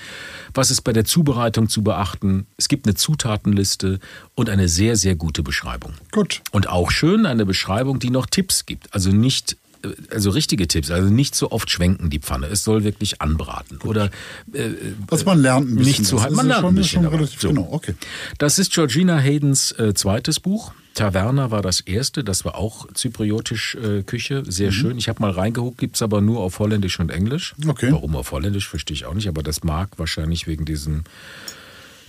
[0.53, 2.45] Was ist bei der Zubereitung zu beachten?
[2.57, 3.99] Es gibt eine Zutatenliste
[4.35, 5.80] und eine sehr, sehr gute Beschreibung.
[6.11, 6.41] Gut.
[6.51, 8.93] Und auch schön eine Beschreibung, die noch Tipps gibt.
[8.93, 12.47] Also nicht, äh, also richtige Tipps, also nicht so oft schwenken die Pfanne.
[12.47, 13.77] Es soll wirklich anbraten.
[13.83, 14.11] Oder
[14.53, 14.69] äh,
[15.07, 16.01] Was man lernt ein bisschen.
[16.01, 17.49] nicht zu ist Man lernt schon, ein bisschen relativ So.
[17.49, 17.67] genau.
[17.71, 17.95] Okay.
[18.37, 20.73] Das ist Georgina Haydens äh, zweites Buch.
[20.93, 24.97] Taverna war das erste, das war auch zypriotisch äh, Küche, sehr schön.
[24.97, 27.55] Ich habe mal reingeguckt, gibt's aber nur auf Holländisch und Englisch.
[27.65, 27.93] Okay.
[27.93, 31.05] Warum auf Holländisch, verstehe ich auch nicht, aber das mag wahrscheinlich wegen diesen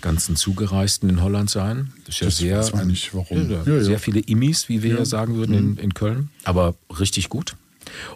[0.02, 1.92] ganzen Zugereisten in Holland sein.
[2.04, 3.50] Das ist ja Das sehr, weiß man nicht, warum.
[3.50, 7.28] Ja, Ja, sehr viele Immis, wie wir ja sagen würden in, in Köln, aber richtig
[7.30, 7.56] gut.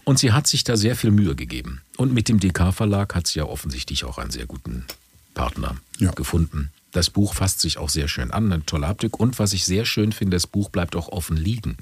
[0.04, 1.80] Und sie hat sich da sehr viel Mühe gegeben.
[1.96, 4.84] Und mit dem DK-Verlag hat sie ja offensichtlich auch einen sehr guten
[5.34, 6.10] Partner Ja.
[6.12, 6.70] gefunden.
[6.92, 9.18] Das Buch fasst sich auch sehr schön an, eine tolle Haptik.
[9.20, 11.76] Und was ich sehr schön finde, das Buch bleibt auch offen liegen.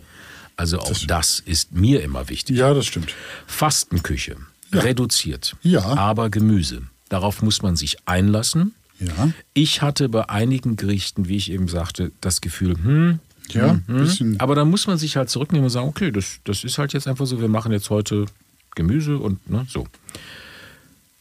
[0.56, 2.56] Also auch das, ist mir immer wichtig.
[2.56, 3.14] Ja, das stimmt.
[3.46, 4.36] Fastenküche,
[4.72, 4.80] Ja.
[4.80, 5.82] reduziert, Ja.
[5.84, 6.82] aber Gemüse.
[7.08, 8.74] Darauf muss man sich einlassen.
[9.00, 9.30] Ja.
[9.54, 13.18] Ich hatte bei einigen Gerichten, wie ich eben sagte, das Gefühl, hm,
[13.50, 14.38] Ja, bisschen.
[14.40, 17.06] aber dann muss man sich halt zurücknehmen und sagen, okay, das, das ist halt jetzt
[17.08, 18.26] einfach so, wir machen jetzt heute
[18.74, 19.86] Gemüse und ne, so.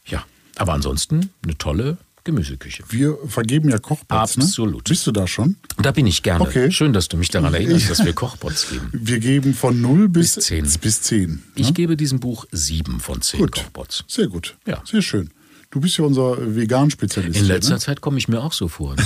[0.06, 0.24] Ja,
[0.56, 2.84] aber ansonsten eine tolle Gemüseküche.
[2.88, 4.38] Wir vergeben ja Kochpots.
[4.38, 4.76] Absolut.
[4.76, 4.88] Ne?
[4.88, 5.56] Bist du da schon?
[5.76, 6.42] Da bin ich gerne.
[6.44, 6.70] Okay.
[6.70, 8.88] Schön, dass du mich daran erinnerst, dass wir Kochpots geben.
[8.92, 10.68] Wir geben von 0 bis, Bis 10.
[10.80, 13.52] Bis 10 Ich gebe diesem Buch sieben von zehn Gut.
[13.52, 14.04] Kochpots.
[14.08, 14.56] Sehr gut.
[14.66, 14.82] Ja.
[14.86, 15.30] Sehr schön.
[15.74, 17.36] Du bist ja unser Vegan-Spezialist.
[17.36, 17.80] In letzter ne?
[17.80, 18.94] Zeit komme ich mir auch so vor.
[18.94, 19.02] Ne?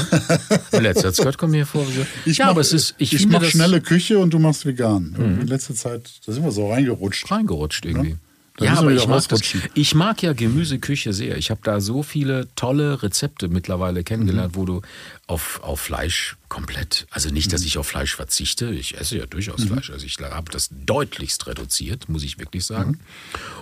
[0.73, 1.85] In letzter Zeit komme ich mir vor.
[1.87, 4.35] so- Ich ja, mach, aber es ist, ich, ich finde mach das schnelle Küche und
[4.35, 5.15] du machst vegan.
[5.41, 7.31] In letzter Zeit, da sind wir so reingerutscht.
[7.31, 8.17] reingerutscht irgendwie.
[8.59, 9.41] Da Ja, wir aber ich mag, das,
[9.75, 11.39] ich mag ja Gemüseküche sehr.
[11.39, 14.57] Ich habe da so viele tolle Rezepte mittlerweile kennengelernt, Mhm.
[14.61, 14.83] wo du
[15.27, 17.53] auf, auf Fleisch komplett, also nicht, Mhm.
[17.53, 21.47] dass ich auf Fleisch verzichte, ich esse ja durchaus Fleisch, also ich habe das deutlichst
[21.47, 22.91] reduziert, muss ich wirklich sagen.
[22.91, 22.99] Mhm.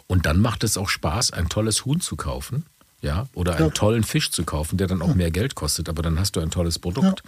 [0.08, 2.64] Und dann macht es auch Spaß, ein tolles Huhn zu kaufen,
[3.06, 6.18] ja, oder einen tollen Fisch zu kaufen, der dann auch mehr Geld kostet, aber dann
[6.18, 7.22] hast du ein tolles Produkt.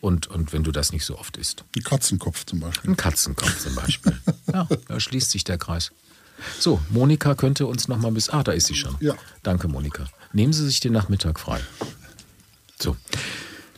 [0.00, 1.64] Und, und wenn du das nicht so oft isst.
[1.74, 2.90] Ein Katzenkopf zum Beispiel.
[2.90, 4.12] Ein Katzenkopf zum Beispiel.
[4.52, 5.90] ja, da schließt sich der Kreis.
[6.60, 8.28] So, Monika könnte uns noch mal bis.
[8.28, 8.94] Ah, da ist sie schon.
[9.00, 9.14] Ja.
[9.42, 10.04] Danke, Monika.
[10.34, 11.60] Nehmen Sie sich den Nachmittag frei.
[12.80, 12.94] So.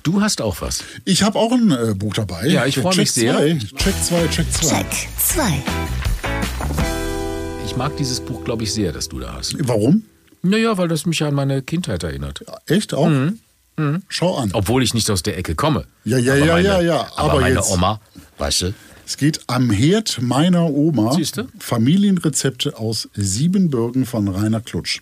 [0.03, 0.83] Du hast auch was.
[1.05, 2.47] Ich habe auch ein äh, Buch dabei.
[2.49, 3.37] Ja, ich freu Check mich sehr.
[3.37, 3.59] Zwei.
[3.59, 4.69] Check 2, Check 2.
[4.69, 5.63] Check 2.
[7.65, 9.55] Ich mag dieses Buch, glaube ich, sehr, das du da hast.
[9.69, 10.03] Warum?
[10.43, 12.45] Naja, weil das mich an meine Kindheit erinnert.
[12.67, 13.09] Echt auch?
[13.09, 13.39] Mhm.
[14.09, 14.51] Schau an.
[14.55, 15.85] Obwohl ich nicht aus der Ecke komme.
[16.05, 18.01] Ja, ja, aber ja, meine, ja, ja, Aber, aber meine jetzt- Oma,
[18.39, 18.75] weißt du?
[19.07, 21.13] Es geht am Herd meiner Oma.
[21.15, 21.49] Siehste?
[21.61, 25.01] Familienrezepte aus Siebenbürgen von Rainer Klutsch.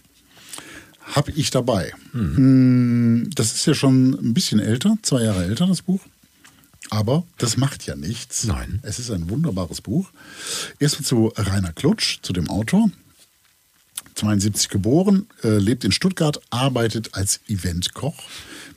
[1.15, 1.93] Hab ich dabei.
[2.13, 3.23] Hm.
[3.23, 6.01] Mm, Das ist ja schon ein bisschen älter, zwei Jahre älter, das Buch.
[6.91, 8.45] Aber das macht ja nichts.
[8.45, 8.79] Nein.
[8.83, 10.11] Es ist ein wunderbares Buch.
[10.79, 12.91] Erstmal zu Rainer Klutsch, zu dem Autor.
[14.17, 18.17] 72 geboren, äh, lebt in Stuttgart, arbeitet als Eventkoch,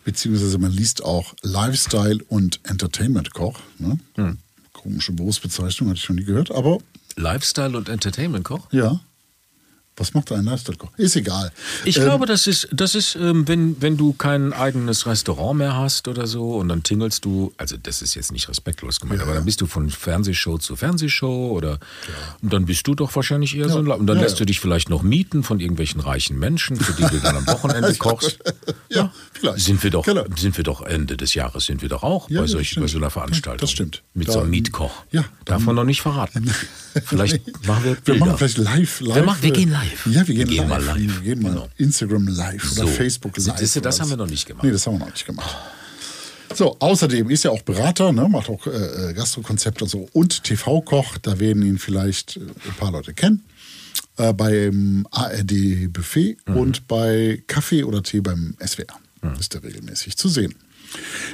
[0.03, 3.59] beziehungsweise man liest auch Lifestyle und Entertainment-Koch.
[3.79, 3.99] Ne?
[4.15, 4.37] Hm.
[4.73, 6.79] Komische Berufsbezeichnung, hatte ich noch nie gehört, aber
[7.15, 8.67] Lifestyle und Entertainment Koch?
[8.71, 8.99] ja.
[9.99, 10.89] Was macht ein Lifestyle-Koch?
[10.97, 11.51] Ist egal.
[11.85, 15.75] Ich Ähm, glaube, das ist, das ist ähm, wenn, wenn du kein eigenes Restaurant mehr
[15.75, 19.33] hast oder so und dann tingelst du, also das ist jetzt nicht respektlos gemeint, aber
[19.33, 21.79] dann bist du von Fernsehshow zu Fernsehshow oder
[22.41, 24.39] und dann bist du doch wahrscheinlich eher so ein und dann Ja, lässt ja.
[24.39, 27.93] du dich vielleicht noch mieten von irgendwelchen reichen Menschen, für die du dann am Wochenende
[27.99, 28.39] kochst.
[28.89, 29.59] Ja, vielleicht.
[29.65, 30.23] Sind wir doch, Genau.
[30.37, 32.87] sind wir doch Ende des Jahres sind wir doch auch Ja, bei, ja, solch, bei
[32.87, 33.59] so einer Veranstaltung.
[33.59, 34.01] Das stimmt.
[34.13, 35.03] Mit Da- so einem Mietkoch.
[35.11, 36.49] Ja, Darf man noch nicht verraten.
[37.05, 38.25] Vielleicht machen wir Wir Bilder.
[38.25, 38.99] machen vielleicht live.
[39.01, 39.88] live Wir machen- wir äh, gehen live.
[40.05, 40.69] Ja, wir gehen, Wir gehen live.
[40.69, 40.97] mal live.
[40.97, 41.69] Wir gehen mal Genau.
[41.77, 42.87] Instagram live oder So.
[42.87, 43.73] Facebook live.
[43.73, 44.63] du, das haben wir noch nicht gemacht.
[44.63, 45.55] Nee, das haben wir noch nicht gemacht.
[46.55, 51.17] So, außerdem ist er auch Berater, ne, macht auch äh, Gastrokonzepte und so und TV-Koch.
[51.19, 53.43] Da werden ihn vielleicht äh, ein paar Leute kennen.
[54.17, 56.57] Äh, beim ARD-Buffet Mhm.
[56.57, 58.87] und bei Kaffee oder Tee beim SWR.
[59.39, 60.55] Ist er regelmäßig zu sehen.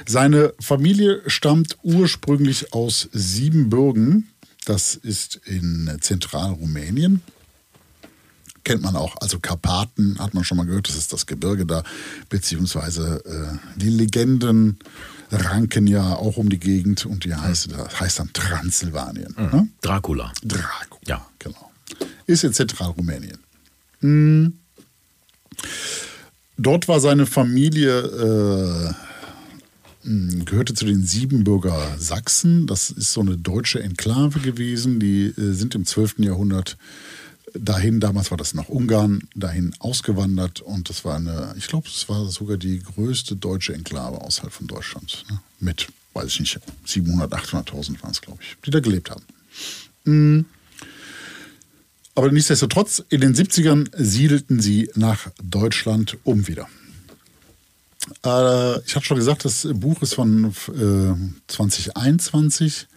[0.05, 4.27] Seine Familie stammt ursprünglich aus Siebenbürgen.
[4.65, 7.21] Das ist in Zentralrumänien.
[8.65, 11.83] Kennt man auch, also Karpaten hat man schon mal gehört, das ist das Gebirge da,
[12.29, 14.79] beziehungsweise äh, die Legenden
[15.31, 19.33] ranken ja auch um die Gegend und die heißt, das heißt dann Transsilvanien.
[19.37, 19.69] Ne?
[19.81, 20.33] Dracula.
[20.43, 20.99] Drago.
[21.05, 21.25] Ja.
[21.39, 21.71] Genau.
[22.25, 23.37] Ist in Zentralrumänien.
[23.99, 24.53] Hm.
[26.57, 27.99] Dort war seine Familie,
[30.03, 32.65] äh, mh, gehörte zu den Siebenbürger Sachsen.
[32.65, 34.99] Das ist so eine deutsche Enklave gewesen.
[34.99, 36.19] Die äh, sind im 12.
[36.19, 36.77] Jahrhundert
[37.59, 40.61] dahin, damals war das noch Ungarn, dahin ausgewandert.
[40.61, 44.67] Und das war eine, ich glaube, es war sogar die größte deutsche Enklave außerhalb von
[44.67, 45.25] Deutschland.
[45.29, 45.39] Ne?
[45.59, 50.45] Mit, weiß ich nicht, 700, 800.000 waren es, glaube ich, die da gelebt haben.
[52.15, 56.67] Aber nichtsdestotrotz, in den 70ern siedelten sie nach Deutschland um wieder.
[58.23, 61.13] Äh, ich hatte schon gesagt, das Buch ist von äh,
[61.47, 62.87] 2021.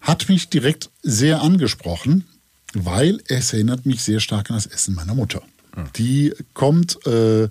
[0.00, 2.24] Hat mich direkt sehr angesprochen,
[2.74, 5.42] weil es erinnert mich sehr stark an das Essen meiner Mutter.
[5.96, 7.48] Die kommt äh,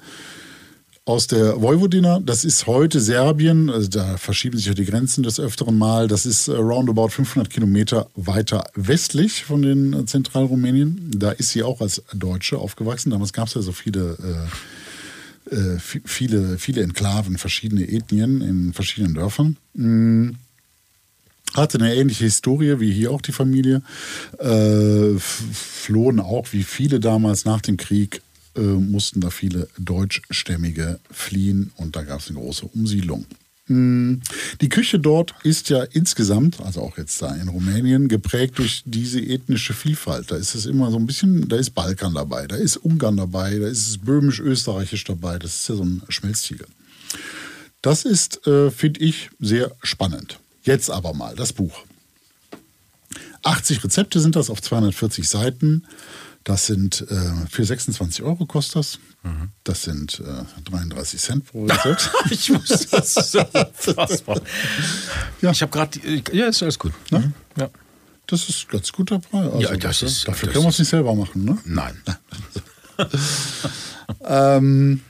[1.06, 5.40] aus der Vojvodina, das ist heute Serbien, also da verschieben sich ja die Grenzen des
[5.40, 6.08] Öfteren mal.
[6.08, 11.10] Das ist äh, roundabout 500 Kilometer weiter westlich von den äh, Zentralrumänien.
[11.16, 13.10] Da ist sie auch als Deutsche aufgewachsen.
[13.10, 14.48] Damals gab es ja so viele,
[15.50, 19.58] äh, äh, vi- viele, viele Enklaven, verschiedene Ethnien in verschiedenen Dörfern.
[19.74, 20.32] Mm.
[21.56, 23.82] Hatte eine ähnliche Historie wie hier auch die Familie.
[24.38, 28.22] Äh, flohen auch wie viele damals nach dem Krieg,
[28.56, 33.26] äh, mussten da viele Deutschstämmige fliehen und da gab es eine große Umsiedlung.
[33.68, 34.16] Mm,
[34.62, 39.20] Die Küche dort ist ja insgesamt, also auch jetzt da in Rumänien, geprägt durch diese
[39.20, 40.32] ethnische Vielfalt.
[40.32, 43.58] Da ist es immer so ein bisschen, da ist Balkan dabei, da ist Ungarn dabei,
[43.60, 45.38] da ist es böhmisch-österreichisch dabei.
[45.38, 46.68] Das ist ja so ein Schmelztiegel.
[47.82, 50.40] Das ist, äh, finde ich, sehr spannend.
[50.64, 51.84] Jetzt aber mal das Buch.
[53.44, 55.86] 80 Rezepte sind das auf 240 Seiten.
[56.44, 59.00] Das sind äh, für 26 Euro kostet das.
[59.66, 62.10] Das sind äh, 33 Cent pro Rezept.
[62.32, 63.40] Ich muss das so.
[65.42, 65.52] Ja.
[65.52, 66.00] Ich habe gerade,
[66.34, 66.94] ja, ist alles gut.
[67.12, 67.34] Ne?
[67.58, 67.70] Ja.
[68.28, 69.40] Das ist ganz gut dabei.
[69.40, 71.44] Also Ja, das dafür, ist- dafür das können wir es nicht selber machen.
[71.46, 71.58] Ne?
[71.66, 72.02] Nein.
[74.26, 75.02] Ähm,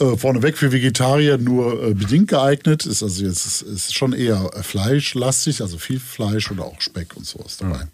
[0.00, 2.86] äh, vorneweg für Vegetarier nur äh, bedingt geeignet.
[2.86, 7.16] Ist also jetzt ist, ist schon eher äh, fleischlastig, also viel Fleisch oder auch Speck
[7.16, 7.86] und sowas dabei.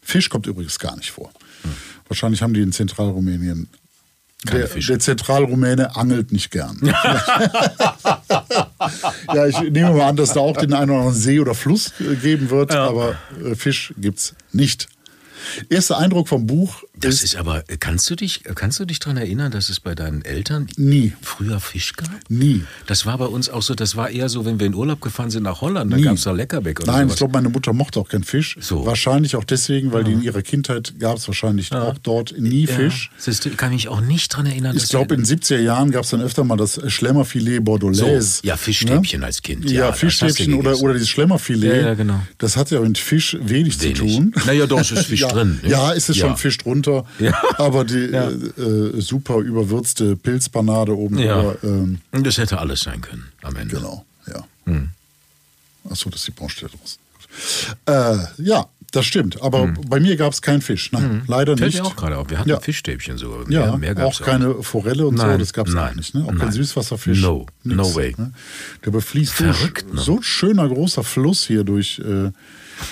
[0.00, 1.30] Fisch kommt übrigens gar nicht vor.
[2.08, 3.68] Wahrscheinlich haben die in Zentralrumänien.
[4.44, 6.78] Der, der Zentralrumäne angelt nicht gern.
[9.34, 11.92] ja, ich nehme mal an, dass da auch den einen oder anderen See oder Fluss
[12.00, 14.88] äh, geben wird, aber äh, Fisch gibt's nicht.
[15.68, 19.50] Erster Eindruck vom Buch Das ist aber, kannst du dich, kannst du dich daran erinnern,
[19.52, 21.12] dass es bei deinen Eltern Nie.
[21.22, 22.08] früher Fisch gab?
[22.28, 22.62] nie.
[22.86, 25.30] Das war bei uns auch so, das war eher so, wenn wir in Urlaub gefahren
[25.30, 26.02] sind nach Holland, da Nie.
[26.04, 27.18] gab es da Leckerbeck oder Nein, ich sowas.
[27.18, 28.56] glaube, meine Mutter mochte auch keinen Fisch.
[28.60, 28.84] So.
[28.86, 33.10] Wahrscheinlich auch deswegen, weil die in ihrer Kindheit gab es wahrscheinlich auch dort nie Fisch.
[33.12, 35.58] Ja, siehst du, ich kann mich auch nicht daran erinnern, Ich glaube, in den 70er
[35.60, 38.40] Jahren gab es dann öfter mal das Schlemmerfilet Bordelaise.
[38.42, 41.74] So, ja, Fischstäbchen als Kind, ja, Ja, Fischstäbchen oder, oder dieses Schlemmerfilet.
[41.82, 42.20] Ja, ja, genau.
[42.38, 43.96] Das hat ja mit Fisch wenig, Wenig.
[43.98, 44.34] zu tun.
[44.46, 45.70] Naja, doch, es ist Fisch ja, drin, ne?
[45.70, 46.28] Ja, es ist Ja.
[46.28, 46.87] schon Fisch drunter.
[47.18, 47.32] Ja.
[47.58, 48.28] Aber die Ja.
[48.30, 51.42] äh, super überwürzte Pilzpanade oben Ja.
[51.42, 51.56] drüber.
[51.64, 53.76] Ähm, das hätte alles sein können am Ende.
[53.76, 54.44] Genau, ja.
[54.66, 54.90] Hm.
[55.90, 56.98] Achso, das ist die Baustelle draus.
[57.86, 60.92] Äh, ja, Das stimmt, aber bei mir gab es keinen Fisch.
[60.92, 61.82] Nein, leider Fällt nicht.
[61.82, 62.30] mir auch gerade auf.
[62.30, 62.58] Wir hatten Ja.
[62.58, 63.40] Fischstäbchen sogar.
[63.42, 66.14] aber Ja, mehr, mehr auch keine Forelle und so, Nein, das gab es auch nicht.
[66.14, 66.22] Ne?
[66.24, 66.52] Auch kein nein.
[66.52, 67.20] Süßwasserfisch.
[67.20, 68.14] No, no way.
[68.16, 68.32] Ne?
[68.86, 70.00] Der befließt Verrückt, so, ne?
[70.00, 71.98] so ein schöner großer Fluss hier durch.
[71.98, 72.30] Äh,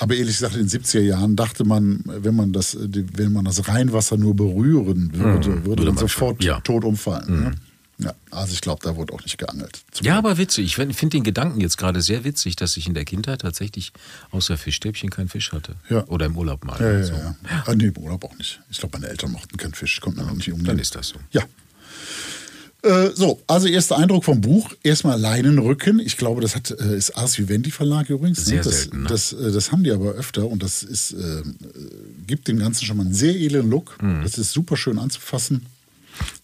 [0.00, 3.68] aber ehrlich gesagt, in den 70er Jahren dachte man, wenn man das, wenn man das
[3.68, 6.60] Rheinwasser nur berühren würde, würde, würde man sofort ja.
[6.60, 7.42] tot umfallen.
[7.44, 7.52] Ne?
[7.98, 9.82] Ja, also ich glaube, da wurde auch nicht geangelt.
[10.02, 10.66] Ja, aber witzig.
[10.66, 13.92] Ich finde den Gedanken jetzt gerade sehr witzig, dass ich in der Kindheit tatsächlich
[14.32, 15.76] außer Fischstäbchen keinen Fisch hatte.
[15.88, 16.04] Ja.
[16.08, 16.78] Oder im Urlaub mal.
[16.78, 17.14] Ja, ja, so.
[17.14, 17.34] ja.
[17.64, 18.60] Ah, nee, im Urlaub auch nicht.
[18.70, 20.66] Ich glaube, meine Eltern mochten keinen Fisch, konnten damit nicht umgehen.
[20.66, 21.16] Dann ist das so.
[21.30, 21.42] Ja.
[22.82, 24.72] Äh, so, also erster Eindruck vom Buch.
[24.82, 25.98] Erstmal Leinenrücken.
[25.98, 28.44] Ich glaube, das hat, äh, ist Ars Vivendi Verlag übrigens.
[28.44, 29.08] Sehr das, selten, ne?
[29.08, 31.42] Das, äh, das haben die aber öfter und das ist, äh,
[32.26, 34.00] gibt dem Ganzen schon mal einen sehr edlen Look.
[34.02, 34.22] Mhm.
[34.22, 35.66] Das ist super schön anzufassen.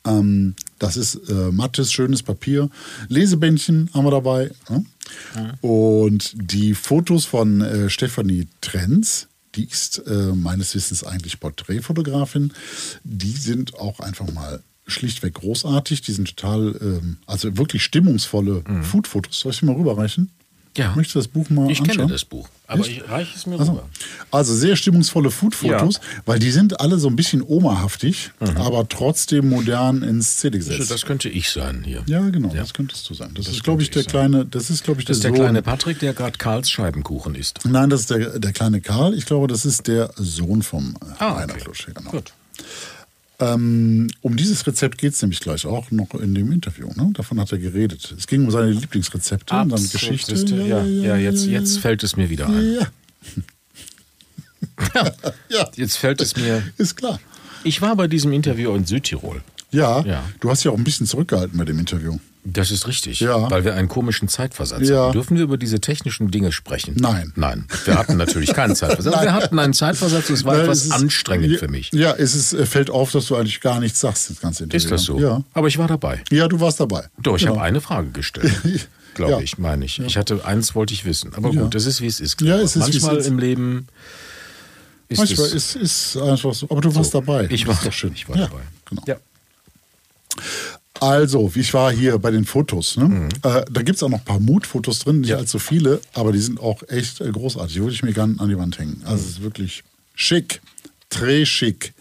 [0.05, 2.69] Ähm, das ist äh, mattes, schönes Papier.
[3.09, 4.51] Lesebändchen haben wir dabei.
[4.69, 4.85] Ne?
[5.61, 12.53] Und die Fotos von Stefanie Trenz, die ist äh, meines Wissens eigentlich Porträtfotografin,
[13.05, 16.03] die sind auch einfach mal schlichtweg großartig.
[16.03, 19.41] Die sind total, ähm, also wirklich stimmungsvolle Foodfotos.
[19.41, 20.25] Soll ich die mal rüberreichen?
[20.25, 20.31] Mhm.
[20.75, 20.95] Ja.
[20.97, 21.97] Möchtest du das Buch mal Ich anschauen?
[21.99, 22.49] kenne das Buch.
[22.67, 23.03] Aber Echt?
[23.03, 23.89] ich reiche es mir Also, rüber.
[24.31, 30.03] also sehr stimmungsvolle Food-Fotos, weil die sind alle so ein bisschen omahaftig, aber trotzdem modern
[30.03, 30.91] ins CD gesetzt.
[30.91, 32.03] Das könnte ich sein hier.
[32.07, 32.63] ja, genau, Ja.
[32.63, 33.33] das könntest du sein.
[33.35, 34.31] Das, Das ist, glaube ich, könnte der ich sein.
[34.31, 35.41] kleine, das ist, glaube ich, Das ist der Sohn.
[35.41, 37.59] kleine Patrick, der gerade Karls Scheibenkuchen isst.
[37.69, 39.13] Nein, das ist der, der kleine Karl.
[39.13, 41.65] Ich glaube, das ist der Sohn vom äh, Ah, Rainer okay.
[41.65, 41.87] Klusch.
[41.95, 42.11] Genau.
[42.13, 42.33] Gut.
[43.43, 46.89] Ähm, um dieses Rezept geht es nämlich gleich auch noch in dem Interview.
[46.95, 47.11] Ne?
[47.15, 48.15] Davon hat er geredet.
[48.17, 50.35] Es ging um seine Lieblingsrezepte und dann Absolut, Geschichte.
[50.57, 52.75] Ja, ja, jetzt, jetzt fällt es mir wieder ein.
[54.95, 55.13] Ja.
[55.49, 56.63] ja, Jetzt fällt es mir.
[56.79, 57.19] ist klar.
[57.65, 59.43] Ich war bei diesem Interview in Südtirol.
[59.71, 60.23] Ja, Ja.
[60.41, 62.19] du hast ja auch ein bisschen zurückgehalten bei dem Interview.
[62.45, 63.49] Das ist richtig, Ja.
[63.53, 65.05] weil wir einen komischen Zeitversatz Ja.
[65.05, 65.13] hatten.
[65.13, 66.97] Dürfen wir über diese technischen Dinge sprechen?
[66.99, 67.33] Nein.
[67.37, 69.15] Nein, wir hatten natürlich keinen Zeitversatz.
[69.15, 69.25] Nein.
[69.27, 71.91] Wir hatten einen Zeitversatz, das war Weil etwas es ist- anstrengend für mich.
[71.93, 74.85] Ja, es ist, äh, fällt auf, dass du eigentlich gar nichts sagst, das ganze Interview.
[74.85, 75.21] Ist das so?
[75.21, 76.23] Ja, Aber ich war dabei.
[76.33, 77.05] ja du warst dabei.
[77.19, 77.55] Doch, ich Genau.
[77.55, 78.53] habe eine Frage gestellt.
[79.15, 79.39] Glaube Ja.
[79.41, 80.01] ich, meine ich.
[80.01, 81.35] Ich hatte eins wollte ich wissen.
[81.35, 82.41] Aber gut, das ist wie es ist.
[82.41, 83.27] Ja, es ist, es Manchmal ist.
[83.27, 83.87] im Leben
[85.09, 85.77] ist Manchmal es.
[85.77, 86.67] ist es einfach so.
[86.71, 87.47] Aber du warst So, dabei.
[87.51, 88.13] ich Das war- ist doch schön.
[88.15, 88.63] ich war dabei.
[88.89, 89.03] Genau.
[89.07, 89.17] Ja.
[91.03, 92.97] Also, ich war hier bei den Fotos.
[92.97, 93.09] Ne?
[93.09, 93.29] Mhm.
[93.43, 96.39] Äh, da gibt es auch noch ein paar Mutfotos drin, nicht allzu viele, aber die
[96.39, 97.75] sind auch echt äh, großartig.
[97.75, 99.03] Die würde ich mir gerne an die Wand hängen.
[99.05, 99.83] Also, es ist wirklich
[100.15, 100.63] schick.
[101.11, 101.93] Très schick.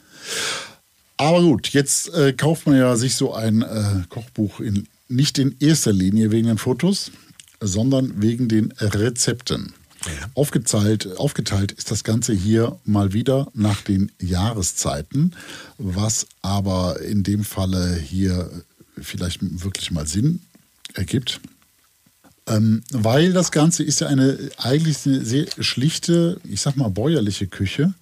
[1.17, 5.55] Aber gut, jetzt äh, kauft man ja sich so ein äh, Kochbuch in, nicht in
[5.59, 7.11] erster Linie wegen den Fotos,
[7.59, 9.73] sondern wegen den Rezepten.
[10.33, 15.35] Aufgeteilt, aufgeteilt ist das Ganze hier mal wieder nach den Jahreszeiten,
[15.77, 18.49] was aber in dem Falle hier
[18.99, 20.41] vielleicht wirklich mal Sinn
[20.93, 21.41] ergibt.
[22.47, 27.47] Ähm, weil das Ganze ist ja eine eigentlich eine sehr schlichte, ich sag mal bäuerliche
[27.47, 27.93] Küche.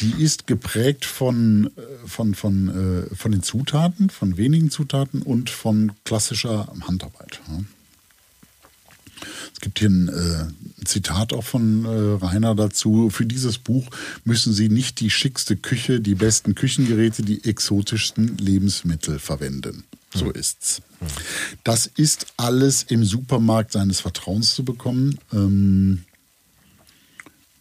[0.00, 5.50] Die ist geprägt von, äh, von, von, äh, von den Zutaten, von wenigen Zutaten und
[5.50, 7.40] von klassischer Handarbeit.
[7.48, 7.60] Ja.
[9.52, 13.08] Es gibt hier ein äh, Zitat auch von äh, Rainer dazu.
[13.10, 13.88] Für dieses Buch
[14.24, 19.84] müssen Sie nicht die schickste Küche, die besten Küchengeräte, die exotischsten Lebensmittel verwenden.
[20.14, 20.80] So ist's.
[21.64, 25.18] Das ist alles im Supermarkt seines Vertrauens zu bekommen.
[25.32, 26.04] Ähm,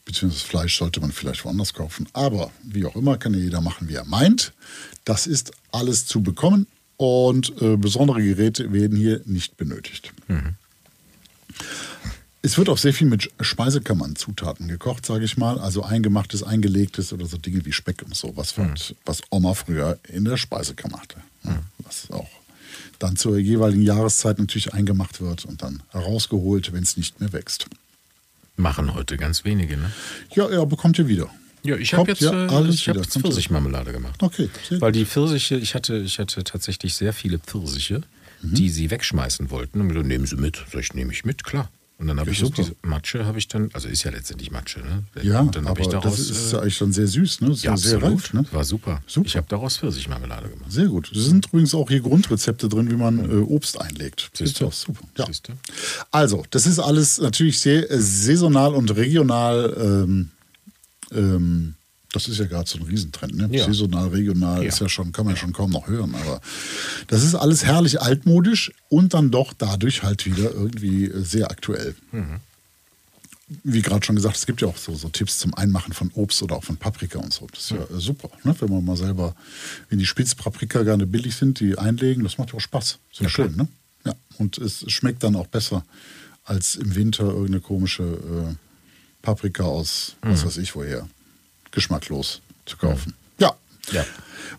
[0.06, 2.08] beziehungsweise Fleisch sollte man vielleicht woanders kaufen.
[2.14, 4.54] Aber wie auch immer, kann ja jeder machen, wie er meint.
[5.06, 10.14] Das ist alles zu bekommen und äh, besondere Geräte werden hier nicht benötigt.
[12.46, 15.60] Es wird auch sehr viel mit Speisekammern-Zutaten gekocht, sage ich mal.
[15.60, 19.98] Also eingemachtes, eingelegtes oder so Dinge wie Speck und so, was, halt, was Oma früher
[20.10, 21.18] in der Speisekammer hatte.
[21.46, 22.30] Ja, Was auch
[23.04, 27.68] dann zur jeweiligen Jahreszeit natürlich eingemacht wird und dann herausgeholt, wenn es nicht mehr wächst.
[28.56, 29.92] Machen heute ganz wenige, ne?
[30.36, 31.30] Ja, er bekommt ihr wieder.
[31.64, 33.04] Ja, ich habe jetzt, ja äh, alles ich hab wieder.
[33.04, 34.22] jetzt ja- Pfirsichmarmelade gemacht.
[34.24, 38.04] Okay, Weil die Pfirsiche, ich hatte, ich hatte tatsächlich sehr viele Pfirsiche,
[38.42, 39.82] die sie wegschmeißen wollten.
[39.82, 40.64] Und gesagt, nehmen Sie mit.
[40.72, 41.70] Sag ich, nehme ich mit, klar.
[42.04, 42.62] Und dann habe ich super.
[42.62, 45.06] diese Matsche, habe ich dann, also ist ja letztendlich Matsche, ne?
[45.22, 47.40] Ja, Und dann aber habe ich daraus, das ist äh, ja eigentlich dann sehr süß,
[47.40, 47.52] ne?
[47.52, 48.04] Ja, sehr absolut.
[48.04, 48.46] reif, ne?
[48.52, 49.02] War super.
[49.08, 49.26] Super.
[49.26, 50.70] Ich habe daraus Pfirsichmarmelade gemacht.
[50.70, 51.10] Sehr gut.
[51.16, 54.32] Es sind übrigens auch hier Grundrezepte drin, wie man äh, Obst einlegt.
[54.34, 54.70] Siehst ist du?
[54.70, 55.00] super.
[55.18, 55.28] Ja.
[55.28, 55.54] Siehst du?
[56.12, 59.74] Also, das ist alles natürlich sehr äh, saisonal und regional.
[59.80, 60.32] Ähm,
[61.14, 61.76] ähm,
[62.14, 63.50] das ist ja gerade so ein Riesentrend, ne?
[63.52, 63.66] Ja.
[63.66, 64.70] Saisonal, regional Ja.
[64.70, 66.16] ist ja schon, kann man ja schon kaum noch hören.
[66.16, 66.40] Aber
[67.08, 71.96] das ist alles herrlich altmodisch und dann doch dadurch halt wieder irgendwie äh, sehr aktuell.
[73.64, 76.42] Wie gerade schon gesagt, es gibt ja auch so, so Tipps zum Einmachen von Obst
[76.42, 77.46] oder auch von Paprika und so.
[77.52, 78.56] Das ist ja äh, super, ne?
[78.60, 79.36] wenn man mal selber,
[79.90, 83.00] wenn die Spitzpaprika gerne billig sind, die einlegen, das macht ja auch Spaß.
[83.12, 83.68] Ist ja, Ja, schön, ne?
[84.06, 85.84] Ja, und es schmeckt dann auch besser
[86.46, 88.58] als im Winter irgendeine komische
[89.22, 91.08] Paprika aus, was weiß ich woher,
[91.74, 93.14] geschmacklos zu kaufen.
[93.40, 93.54] Ja.
[93.92, 94.06] Ja.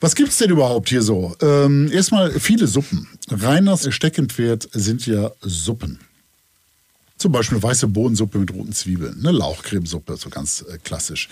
[0.00, 1.35] Was gibt's denn überhaupt hier so?
[1.40, 3.09] Ähm, erstmal viele Suppen.
[3.31, 5.98] Reiners Steckenpferd sind ja Suppen.
[7.16, 11.29] Zum Beispiel weiße Bohnensuppe mit roten Zwiebeln, eine Lauchcremesuppe, so ganz äh, klassisch.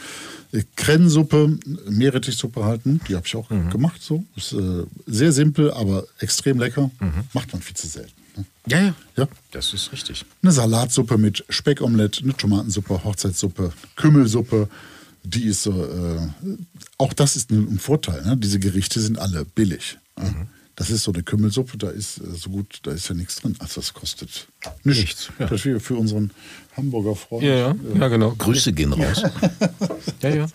[0.52, 4.00] Äh, Krensuppe, Meerrettichsuppe halten, die habe ich auch gemacht.
[4.00, 6.90] So ist äh, sehr simpel, aber extrem lecker.
[7.34, 8.12] Macht man viel zu selten.
[8.36, 8.44] Ne?
[8.66, 8.94] Ja, ja.
[9.16, 9.28] Ja.
[9.50, 10.24] Das ist richtig.
[10.42, 14.68] Eine Salatsuppe mit Speckomelett, eine Tomatensuppe, Hochzeitssuppe, Kümmelsuppe.
[15.24, 16.18] Die ist so, äh,
[16.98, 18.24] auch das ist ein, Vorteil.
[18.24, 18.36] Ne?
[18.36, 19.98] Diese Gerichte sind alle billig.
[20.18, 20.48] ne?
[20.74, 23.54] Das ist so eine Kümmelsuppe, da ist äh, so gut, da ist ja nichts drin.
[23.58, 24.48] Also das kostet
[24.84, 24.98] nichts.
[24.98, 25.46] Nichts, ja.
[25.46, 26.30] Das wir für unseren
[26.76, 28.34] Hamburger Freund Ja, ja, äh, ja genau.
[28.36, 29.22] Grüße gehen raus.
[30.22, 30.46] Ja, ja.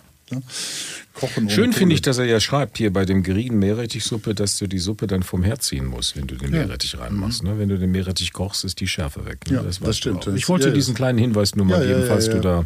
[1.14, 1.48] kochen.
[1.48, 4.78] Schön finde ich, dass er ja schreibt hier bei dem gerieben Meerrettichsuppe, dass du die
[4.78, 6.60] Suppe dann vom Herd ziehen musst, wenn du den Ja.
[6.66, 7.42] Meerrettich reinmachst.
[7.44, 7.58] Ne?
[7.58, 9.46] Wenn du den Meerrettich kochst, ist die Schärfe weg.
[9.48, 9.56] Ne?
[9.56, 10.26] Ja, das du stimmt.
[10.26, 10.74] Das- Ich wollte ja, ja.
[10.74, 12.34] diesen kleinen Hinweis nur mal geben, ja, falls ja.
[12.34, 12.64] du da.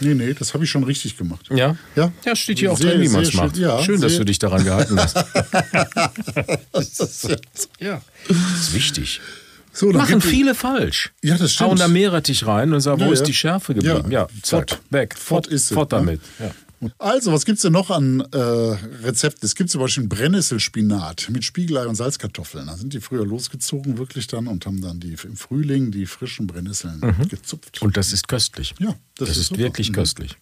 [0.00, 1.46] Nee, nee, das habe ich schon richtig gemacht.
[1.50, 1.76] Ja?
[1.96, 2.12] Ja.
[2.24, 3.54] Ja, steht hier auch Sehr, drin, wie man es macht.
[3.56, 3.62] schön.
[3.64, 5.16] Ja, schön, dass sehr- du dich daran gehalten hast.
[6.72, 7.28] Das ist
[7.78, 8.00] ja.
[8.28, 9.20] Das ist wichtig.
[9.72, 11.12] So, Machen viele falsch.
[11.22, 11.70] Ja, das stimmt.
[11.70, 13.26] Hauen da Meerrettich rein und sagen, wo Ja, ist ja.
[13.26, 14.10] die Schärfe geblieben?
[14.10, 14.80] Ja, fort.
[14.90, 15.16] weg.
[15.18, 16.20] Fort ist sie, Fort damit.
[16.38, 16.50] Ja.
[16.98, 19.44] Also, was gibt es denn noch an äh, Rezepten?
[19.46, 22.66] Es gibt zum Beispiel Brennnesselspinat mit Spiegelei und Salzkartoffeln.
[22.66, 26.46] Da sind die früher losgezogen, wirklich dann, und haben dann die, im Frühling die frischen
[26.46, 27.82] Brennnesseln gezupft.
[27.82, 28.74] Und das ist köstlich.
[28.78, 29.94] Ja, das das, ist ist, wirklich Mhm.
[29.94, 30.36] köstlich.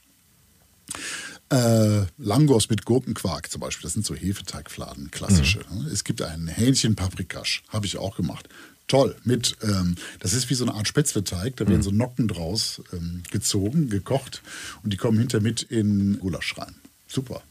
[1.50, 5.60] Äh, Langos mit Gurkenquark zum Beispiel, das sind so Hefeteigfladen, klassische.
[5.70, 5.86] Mhm.
[5.86, 8.48] Es gibt einen Hähnchenpaprikasch, habe ich auch gemacht.
[8.88, 11.82] Toll, mit, ähm, das ist wie so eine Art Spätzleteig, da werden Mhm.
[11.82, 14.42] so Nocken draus ähm, gezogen, gekocht
[14.82, 16.74] und die kommen hinter mit in Gulasch rein.
[17.08, 17.42] Super,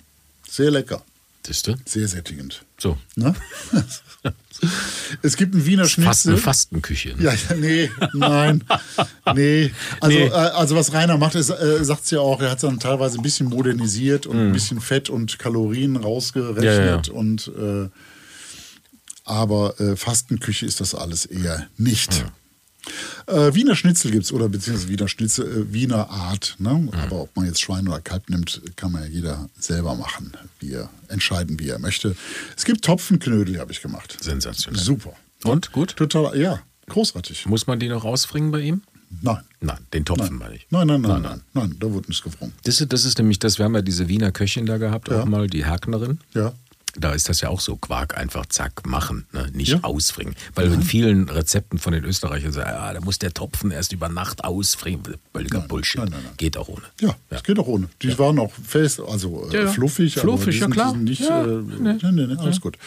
[0.47, 1.03] sehr lecker,
[1.45, 1.75] Siehst du?
[1.85, 2.63] sehr sättigend.
[2.77, 2.97] So.
[3.15, 3.33] Ne?
[5.23, 6.31] es gibt einen Wiener Fast Schnitzel.
[6.33, 7.09] eine Fastenküche.
[7.15, 7.23] Ne?
[7.23, 8.63] Ja, ja, nee, nein,
[9.33, 9.71] nee.
[9.99, 10.25] Also, Nee.
[10.25, 12.79] Äh, also was Rainer macht, ist, äh, sagt es ja auch, er hat es dann
[12.79, 16.61] teilweise ein bisschen modernisiert und ein bisschen Fett und Kalorien rausgerechnet.
[16.63, 16.65] Mhm.
[16.65, 17.11] Ja, ja.
[17.13, 17.89] Und, äh,
[19.25, 22.25] aber äh, Fastenküche ist das alles eher nicht.
[23.27, 26.55] Äh, Wiener Schnitzel gibt es, oder beziehungsweise Wiener Schnitzel, äh, Wiener Art.
[26.57, 26.73] Ne?
[26.73, 26.89] Mhm.
[26.89, 30.73] Aber ob man jetzt Schwein oder Kalb nimmt, kann man ja jeder selber machen, wie
[30.73, 32.15] er entscheiden, wie er möchte.
[32.57, 34.17] Es gibt Topfenknödel, habe ich gemacht.
[34.21, 34.81] Sensationell.
[34.81, 35.13] Super.
[35.43, 35.71] Und?
[35.71, 35.95] Gut?
[35.95, 37.45] Total, ja, großartig.
[37.45, 38.81] Muss man die noch ausfringen bei ihm?
[39.21, 39.41] Nein.
[39.59, 40.65] Nein, den Topfen meine ich.
[40.71, 42.53] Nein, nein, nein, nein, nein, da wird nichts gewrungen.
[42.63, 45.21] Das ist, das ist nämlich das, wir haben ja diese Wiener Köchin da gehabt, Ja.
[45.21, 46.19] auch mal, die Herknerin.
[46.33, 46.53] Ja.
[46.97, 49.49] Da ist das ja auch so, Quark einfach zack machen, ne?
[49.53, 49.79] nicht Ja.
[49.83, 50.35] ausfringen.
[50.55, 54.09] Weil in vielen Rezepten von den Österreichern sagen, ah, da muss der Topfen erst über
[54.09, 55.01] Nacht ausfringen.
[55.33, 55.99] Völliger Bullshit.
[56.01, 56.33] nein, nein, nein.
[56.37, 56.81] Geht auch ohne.
[56.99, 57.87] Ja, das geht auch ohne.
[58.01, 59.67] Die waren auch fest, also äh, Ja, ja.
[59.71, 60.13] fluffig.
[60.17, 60.91] aber Fluffig, die ja, sind, klar.
[60.91, 61.93] sind Nicht, Ja, äh, nee.
[61.93, 62.77] nee, nee, nee, alles gut.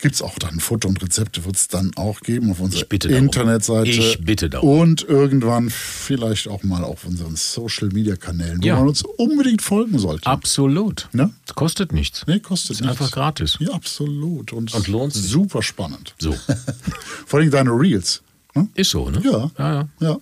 [0.00, 2.86] Gibt es auch dann Foto und Rezepte, wird es dann auch geben auf unserer.
[2.92, 3.90] Internetseite.
[3.90, 4.78] Ich bitte darum.
[4.80, 8.76] Und irgendwann vielleicht auch mal auf unseren Social Media Kanälen, wo Ja.
[8.76, 10.26] man uns unbedingt folgen sollte.
[10.26, 11.08] Absolut.
[11.12, 11.30] Ne?
[11.56, 12.24] Kostet nichts.
[12.28, 13.00] Nee, kostet Ist nichts.
[13.00, 13.56] einfach gratis.
[13.58, 14.52] Ja, absolut.
[14.52, 15.24] Und, Und lohnt sich.
[15.24, 16.14] Super spannend.
[16.18, 16.32] So.
[17.26, 18.22] Vor allem deine Reels.
[18.54, 18.68] Ne?
[18.74, 19.20] Ist so, ne?
[19.24, 19.50] Ja.
[19.58, 19.88] ja, ja.
[20.00, 20.16] Ja.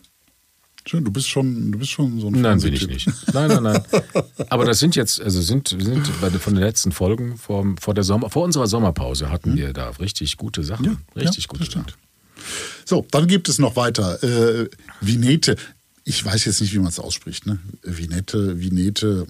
[0.88, 3.08] Schön, du bist schon, du bist schon so ein Nein, bin ich nicht.
[3.34, 3.82] Nein, nein, nein.
[4.50, 8.30] Aber das sind jetzt, also sind, sind von den letzten Folgen vor, vor, der Sommer,
[8.30, 10.98] vor unserer Sommerpause hatten wir da richtig gute Sachen.
[11.16, 11.86] richtig ja, gute Sachen.
[12.84, 14.22] So, dann gibt es noch weiter.
[14.22, 14.68] Äh,
[15.00, 15.56] Vinete.
[16.04, 17.46] Ich weiß jetzt nicht, wie man es ausspricht.
[17.46, 17.58] Ne?
[17.82, 19.26] Vinette, Vinete,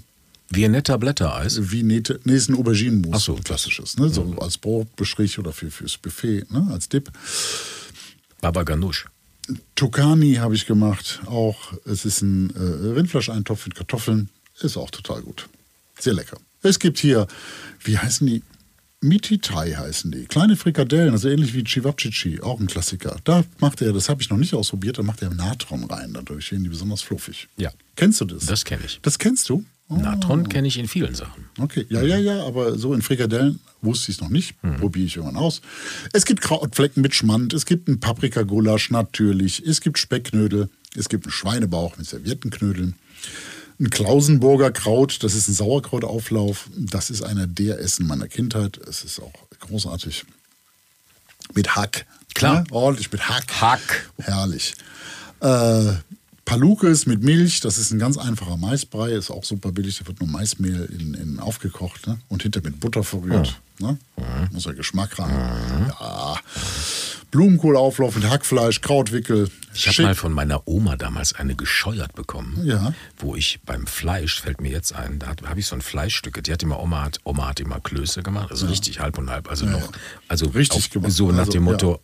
[0.50, 1.70] Viennetta Blättereis.
[1.70, 2.20] Vinete.
[2.24, 3.12] Nee, ist ein Auberginenmus.
[3.14, 3.34] Ach so.
[3.36, 3.96] klassisches.
[3.96, 4.10] Ne?
[4.10, 6.68] So als Brotbestrich oder für, fürs Buffet, ne?
[6.70, 7.10] als Dip.
[8.42, 9.06] Baba Ganoush.
[9.74, 11.20] Tukani habe ich gemacht.
[11.26, 12.58] Auch es ist ein äh,
[12.94, 14.28] Rindfleischeintopf mit Kartoffeln.
[14.60, 15.48] Ist auch total gut.
[15.98, 16.38] Sehr lecker.
[16.62, 17.26] Es gibt hier,
[17.82, 18.42] wie heißen die?
[19.02, 20.24] Mititai heißen die.
[20.24, 23.16] Kleine Frikadellen, also ähnlich wie Chivapchichi, auch ein Klassiker.
[23.24, 26.14] Da macht er, das habe ich noch nicht ausprobiert, da macht er Natron rein.
[26.14, 27.48] Dadurch werden die besonders fluffig.
[27.56, 27.70] Ja.
[27.94, 28.46] Kennst du das?
[28.46, 28.98] Das kenne ich.
[29.02, 29.64] Das kennst du?
[29.88, 31.44] Oh, Natron kenne ich in vielen Sachen.
[31.58, 34.62] Okay, ja, ja, ja, aber so in Frikadellen wusste ich es noch nicht.
[34.64, 34.78] Mhm.
[34.78, 35.60] Probiere ich irgendwann aus.
[36.12, 41.26] Es gibt Krautflecken mit Schmand, es gibt einen Paprikagulasch natürlich, es gibt Speckknödel, es gibt
[41.26, 42.96] einen Schweinebauch mit Serviettenknödeln,
[43.78, 48.78] ein Klausenburger Kraut, das ist ein Sauerkrautauflauf, das ist einer der Essen meiner Kindheit.
[48.78, 50.24] Es ist auch großartig.
[51.54, 52.06] Mit Hack.
[52.34, 52.62] Klar.
[52.62, 52.66] Ne?
[52.70, 53.60] Ordentlich mit Hack.
[53.60, 54.10] Hack.
[54.18, 54.74] Herrlich.
[55.40, 55.92] Äh,
[56.46, 60.20] Palukes mit Milch, das ist ein ganz einfacher Maisbrei, ist auch super billig, da wird
[60.20, 62.18] nur Maismehl in, in aufgekocht ne?
[62.28, 63.60] und hinter mit Butter verrührt.
[63.80, 63.98] Ne?
[64.52, 65.30] Muss ja Geschmack ran.
[65.30, 66.36] Ja.
[67.32, 69.50] Blumenkohlauflauf mit Hackfleisch, Krautwickel.
[69.76, 72.92] Ich habe mal von meiner Oma damals eine gescheuert bekommen, Ja.
[73.18, 76.52] wo ich beim Fleisch, fällt mir jetzt ein, da habe ich so ein Fleischstücke, die
[76.52, 79.66] hat immer, Oma hat, Oma hat immer Klöße gemacht, also richtig halb und halb, also
[79.66, 79.92] noch,
[80.28, 81.12] also Richtig gemacht.
[81.12, 82.00] so nach Also, dem Motto,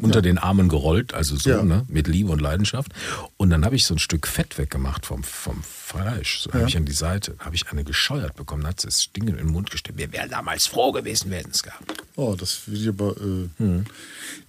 [0.00, 1.62] unter den Armen gerollt, also so, Ja.
[1.62, 2.92] ne, mit Liebe und Leidenschaft.
[3.36, 6.40] Und dann habe ich so ein Stück Fett weggemacht vom, vom Fleisch.
[6.40, 9.02] So habe ich an die Seite, habe ich eine gescheuert bekommen, dann hat sie das
[9.04, 9.96] Stinken in den Mund gestellt.
[9.98, 11.94] Wir wären damals froh gewesen, wir hätten es gehabt.
[12.16, 13.14] Oh, das will ich aber.
[13.16, 13.82] Äh,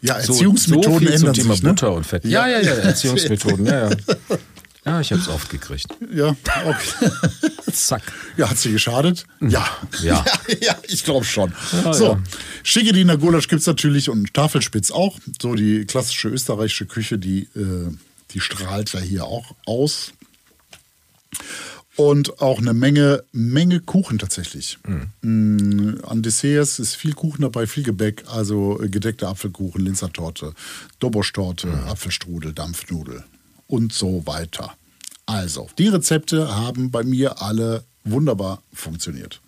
[0.02, 1.64] Ja, So- Erziehungsmethoden so viel ändern zum Thema sich.
[1.64, 1.70] Ne?
[1.70, 2.24] Butter und Fett.
[2.26, 3.96] Ja, ja, ja, Erziehungsmethoden, ja, ja.
[4.88, 5.88] Ja, ich habe es oft gekriegt.
[6.14, 6.34] Ja,
[6.66, 7.12] okay.
[7.74, 8.04] Zack.
[8.38, 9.26] ja, hat sie geschadet?
[9.42, 9.68] Ja.
[10.02, 10.24] Ja.
[10.62, 11.54] ja, ich glaube schon.
[11.84, 12.24] Ja, so, ja.
[12.64, 15.20] Schiggediner Gulasch gibt es natürlich und Tafelspitz auch.
[15.42, 17.92] So die klassische österreichische Küche, die, äh,
[18.32, 20.14] die strahlt ja hier auch aus.
[21.98, 24.78] Und auch eine Menge, Menge Kuchen tatsächlich.
[25.22, 30.54] Mm, An Desserts ist viel Kuchen dabei, viel Gebäck, also äh, gedeckte Apfelkuchen, Linzertorte,
[31.00, 33.24] Doboschtorte, Apfelstrudel, Dampfnudel
[33.66, 34.76] und so weiter.
[35.26, 39.42] Also, die Rezepte haben bei mir alle wunderbar funktioniert.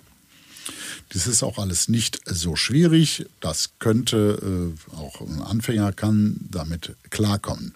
[1.09, 3.25] Das ist auch alles nicht so schwierig.
[3.39, 7.73] Das könnte äh, auch ein Anfänger kann damit klarkommen.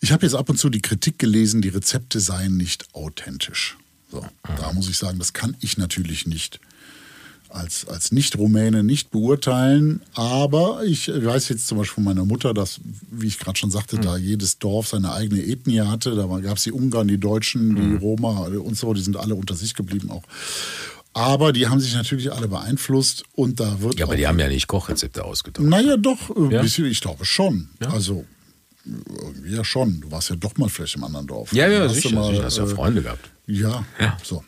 [0.00, 3.76] Ich habe jetzt ab und zu die Kritik gelesen, die Rezepte seien nicht authentisch.
[4.10, 4.24] So,
[4.56, 6.60] da muss ich sagen, das kann ich natürlich nicht
[7.48, 10.02] als, als Nicht-Rumäne nicht beurteilen.
[10.14, 12.80] Aber ich weiß jetzt zum Beispiel von meiner Mutter, dass,
[13.10, 16.14] wie ich gerade schon sagte, da jedes Dorf seine eigene Ethnie hatte.
[16.14, 19.56] Da gab es die Ungarn, die Deutschen, die Roma und so, die sind alle unter
[19.56, 20.22] sich geblieben auch.
[21.12, 24.46] Aber die haben sich natürlich alle beeinflusst und da wird Ja, aber die haben ja
[24.48, 25.68] nicht Kochrezepte ausgetauscht.
[25.68, 26.62] naja, doch, äh, Ja?
[26.62, 27.68] bisschen, ich glaube schon.
[27.82, 27.90] Ja?
[27.90, 28.24] Also,
[28.84, 30.00] irgendwie ja schon.
[30.00, 31.52] Du warst ja doch mal vielleicht im anderen Dorf.
[31.52, 32.14] Ja, ja, sicher.
[32.14, 32.44] mal, sicher.
[32.44, 33.30] Hast ja äh, Freunde gehabt.
[33.46, 34.16] Ja, Ja.
[34.22, 34.44] so.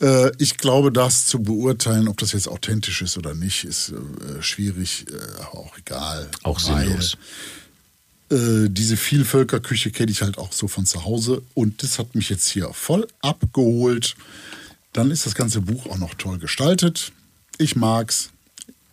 [0.00, 4.42] Äh, ich glaube, das zu beurteilen, ob das jetzt authentisch ist oder nicht, ist äh,
[4.42, 6.28] schwierig, äh, aber auch egal.
[6.42, 7.16] Auch sinnlos.
[8.30, 12.28] Äh, diese Vielvölkerküche kenne ich halt auch so von zu Hause und das hat mich
[12.28, 14.16] jetzt hier voll abgeholt.
[14.92, 17.12] Dann ist das ganze Buch auch noch toll gestaltet.
[17.58, 18.30] Ich mag's.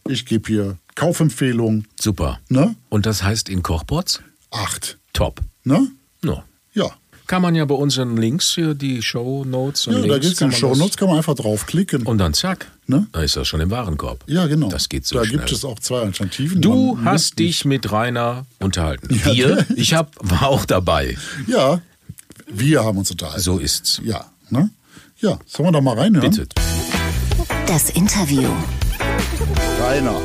[0.08, 1.86] Ich gebe hier Kaufempfehlung.
[2.00, 2.40] Super.
[2.50, 2.76] Ne?
[2.90, 4.22] Und das heißt in Kochbots?
[4.52, 4.98] Acht.
[5.14, 5.40] Top.
[5.64, 5.88] Ne?
[6.22, 6.44] No.
[6.74, 6.90] Ja.
[7.28, 10.34] Kann man ja bei unseren Links hier, die Show Notes und Ja, da Links, gibt
[10.36, 12.06] es man Show Notes, kann man einfach draufklicken.
[12.06, 12.70] Und dann zack.
[12.88, 13.08] Ne?
[13.14, 14.24] Da ist das schon im Warenkorb.
[14.28, 14.68] ja, genau.
[14.68, 15.38] Das geht so Da schnell.
[15.40, 16.62] gibt es auch zwei Alternativen.
[16.62, 19.08] Du Man hast dich mit Rainer unterhalten.
[19.34, 21.18] Wir, ich hab, war auch dabei.
[21.48, 21.82] Ja,
[22.48, 23.40] wir haben uns unterhalten.
[23.40, 24.02] So ist's.
[24.04, 24.70] Ja, ne?
[25.20, 26.30] Ja, sollen wir da mal reinhören?
[26.32, 26.48] Bitte.
[27.66, 28.50] Das Interview.
[29.92, 30.22] Rainer,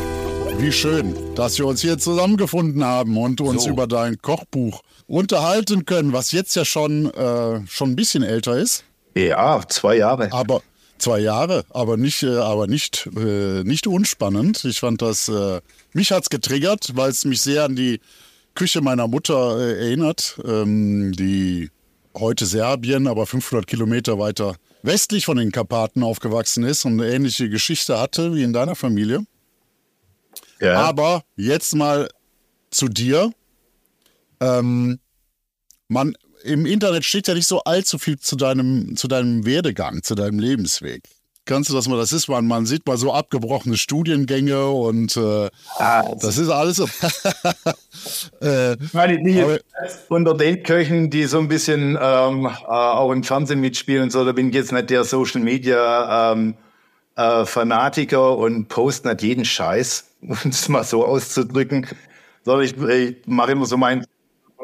[0.58, 3.70] wie schön, dass wir uns hier zusammengefunden haben und uns So.
[3.70, 8.84] über dein Kochbuch unterhalten können, was jetzt ja schon, äh, schon ein bisschen älter ist.
[9.16, 10.32] Ja, zwei Jahre.
[10.32, 10.62] Aber
[10.98, 14.64] zwei Jahre, aber nicht, äh, aber nicht, äh, nicht unspannend.
[14.64, 15.60] Ich fand das, äh,
[15.92, 17.98] mich hat's getriggert, weil es mich sehr an die
[18.54, 21.70] Küche meiner Mutter äh, erinnert, ähm, die
[22.16, 27.50] heute Serbien, aber 500 Kilometer weiter westlich von den Karpaten aufgewachsen ist und eine ähnliche
[27.50, 29.26] Geschichte hatte wie in deiner Familie.
[30.60, 30.74] Ja.
[30.80, 32.08] Aber jetzt mal
[32.70, 33.32] zu dir.
[34.40, 34.98] Ähm,
[35.88, 40.14] man, Im Internet steht ja nicht so allzu viel zu deinem, zu deinem Werdegang, zu
[40.14, 41.02] deinem Lebensweg.
[41.46, 45.48] Kannst du das mal, das ist, man, man sieht mal so abgebrochene Studiengänge und äh,
[45.78, 46.86] Ah, das ist alles so.
[48.42, 49.58] äh, Ich meine, die Aber-
[50.08, 54.24] unter den Köchen, die so ein bisschen ähm, äh, auch im Fernsehen mitspielen und so,
[54.24, 56.54] da bin ich jetzt nicht der Social Media ähm,
[57.16, 60.04] äh, Fanatiker und poste nicht jeden Scheiß,
[60.44, 61.86] um es mal so auszudrücken,
[62.44, 64.04] sondern ich, ich mache immer so mein,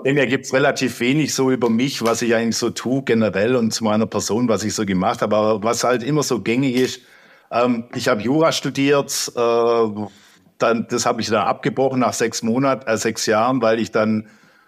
[0.04, 3.72] dem her gibt's relativ wenig so über mich, was ich eigentlich so tue generell und
[3.72, 7.00] zu meiner Person, was ich so gemacht habe, aber was halt immer so gängig ist,
[7.50, 9.88] ähm, ich habe Jura studiert, äh,
[10.58, 14.26] dann, das habe ich dann abgebrochen nach sechs Monaten, äh, sechs Jahren, weil ich dann,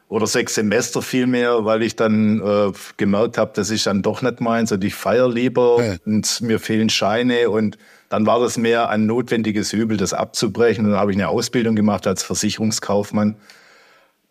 [0.09, 4.41] oder sechs Semester vielmehr, weil ich dann äh, gemerkt habe, das ist dann doch nicht
[4.41, 5.97] meins und ich feiere lieber Ja.
[6.05, 7.79] und mir fehlen Scheine und
[8.15, 10.85] dann war das mehr ein notwendiges Übel, das abzubrechen.
[10.85, 13.35] Dann habe ich eine Ausbildung gemacht als Versicherungskaufmann.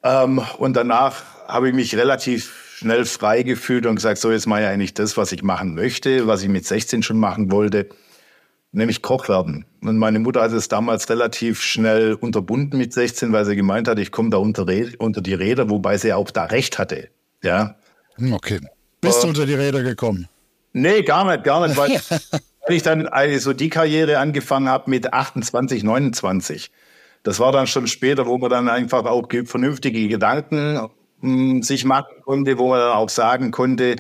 [0.04, 4.62] Ähm, und danach habe ich mich relativ schnell frei gefühlt und gesagt, so jetzt mache
[4.62, 7.90] ich eigentlich das, was ich machen möchte, was ich mit 16 schon machen wollte,
[8.72, 9.66] nämlich Koch werden.
[9.82, 14.00] Und meine Mutter hat es damals relativ schnell unterbunden mit 16, weil sie gemeint hat,
[14.00, 14.66] ich komme da unter,
[14.98, 17.10] unter die Räder, wobei sie auch da recht hatte.
[17.44, 17.76] Ja,
[18.16, 18.62] hm, okay.
[19.02, 20.30] Bist du unter die Räder gekommen?
[20.72, 22.00] Nee, gar nicht, gar nicht, weil,
[22.68, 23.08] weil ich dann
[23.40, 26.72] so die Karriere angefangen habe mit 28, 29.
[27.24, 30.90] Das war dann schon später, wo man dann einfach auch ge- vernünftige Gedanken
[31.22, 33.96] mh, sich machen konnte, wo man dann auch sagen konnte,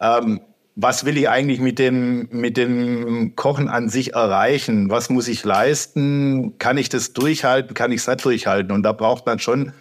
[0.00, 0.40] ähm,
[0.76, 4.88] was will ich eigentlich mit dem, mit dem Kochen an sich erreichen?
[4.88, 6.56] Was muss ich leisten?
[6.58, 7.74] Kann ich das durchhalten?
[7.74, 8.72] Kann ich es nicht durchhalten?
[8.72, 9.72] Und da braucht man schon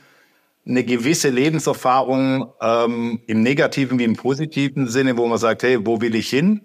[0.68, 6.02] eine gewisse Lebenserfahrung ähm, im negativen wie im positiven Sinne, wo man sagt, hey, wo
[6.02, 6.62] will ich hin?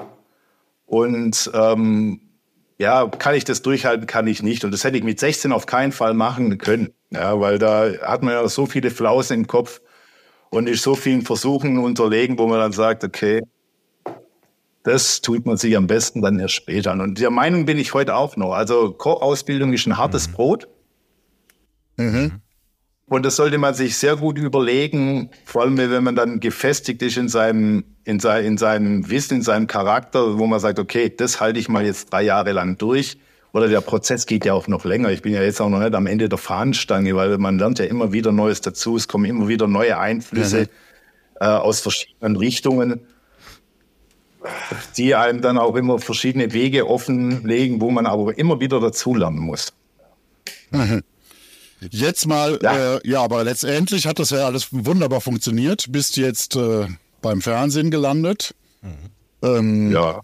[0.86, 2.20] Und ähm,
[2.78, 4.64] ja, kann ich das durchhalten, kann ich nicht.
[4.64, 6.90] Und das hätte ich mit 16 auf keinen Fall machen können.
[7.10, 9.80] Ja, weil da hat man ja so viele Flausen im Kopf
[10.50, 13.42] und ist so vielen Versuchen unterlegen, wo man dann sagt, okay,
[14.82, 17.00] das tut man sich am besten dann erst später an.
[17.00, 18.52] Und der Meinung bin ich heute auch noch.
[18.52, 20.32] Also Kochausbildung ist ein hartes mhm.
[20.32, 20.68] Brot.
[21.96, 22.40] Mhm.
[23.06, 27.18] Und das sollte man sich sehr gut überlegen, vor allem wenn man dann gefestigt ist
[27.18, 31.38] in seinem, in, sein, in seinem Wissen, in seinem Charakter, wo man sagt, okay, das
[31.38, 33.18] halte ich mal jetzt drei Jahre lang durch.
[33.52, 35.10] Oder der Prozess geht ja auch noch länger.
[35.10, 37.84] Ich bin ja jetzt auch noch nicht am Ende der Fahnenstange, weil man lernt ja
[37.84, 38.96] immer wieder Neues dazu.
[38.96, 40.66] Es kommen immer wieder neue Einflüsse mhm.
[41.40, 43.06] äh, aus verschiedenen Richtungen,
[44.96, 49.72] die einem dann auch immer verschiedene Wege offenlegen, wo man aber immer wieder dazulernen muss.
[50.72, 51.02] Mhm.
[51.90, 52.96] Jetzt mal, ja.
[52.96, 55.86] Äh, ja, aber letztendlich hat das ja alles wunderbar funktioniert.
[55.90, 56.86] Bist jetzt äh,
[57.20, 58.54] beim Fernsehen gelandet.
[58.82, 59.10] Mhm.
[59.42, 60.20] Ähm, ja.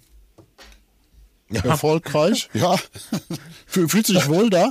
[1.52, 2.76] Erfolgreich, ja.
[3.66, 4.70] Fühlt sich wohl da?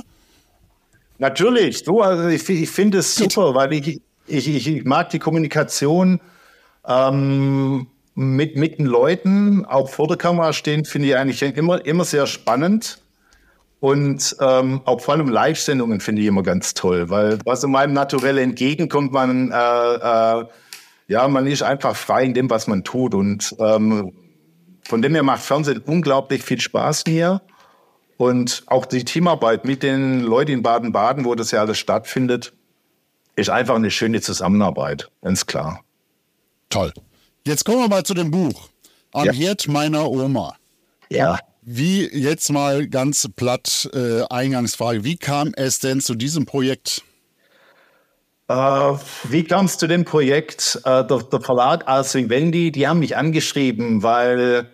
[1.18, 6.18] Natürlich, du, also ich, ich finde es super, weil ich, ich, ich, mag die Kommunikation
[6.86, 12.04] ähm, mit, mit den Leuten, auch vor der Kamera stehen, finde ich eigentlich immer, immer
[12.04, 13.02] sehr spannend.
[13.80, 17.94] Und ähm, auch vor allem Live-Sendungen finde ich immer ganz toll, weil was in meinem
[17.94, 20.44] Naturell entgegenkommt, man, äh, äh,
[21.08, 23.14] ja, man ist einfach frei in dem, was man tut.
[23.14, 24.12] Und ähm,
[24.84, 27.40] von dem her macht Fernsehen unglaublich viel Spaß mir.
[28.18, 32.52] Und auch die Teamarbeit mit den Leuten in Baden-Baden, wo das ja alles stattfindet,
[33.34, 35.82] ist einfach eine schöne Zusammenarbeit, ganz klar.
[36.68, 36.92] Toll.
[37.46, 38.68] Jetzt kommen wir mal zu dem Buch.
[39.12, 39.32] Am ja.
[39.32, 40.54] Herd meiner Oma.
[41.08, 41.38] Ja.
[41.72, 47.04] Wie jetzt mal ganz platt äh, Eingangsfrage, wie kam es denn zu diesem Projekt?
[48.48, 48.54] Äh,
[49.28, 50.80] wie kam es zu dem Projekt?
[50.84, 54.68] Äh, der, der, Verlag Ars Wendy, die haben mich angeschrieben, weil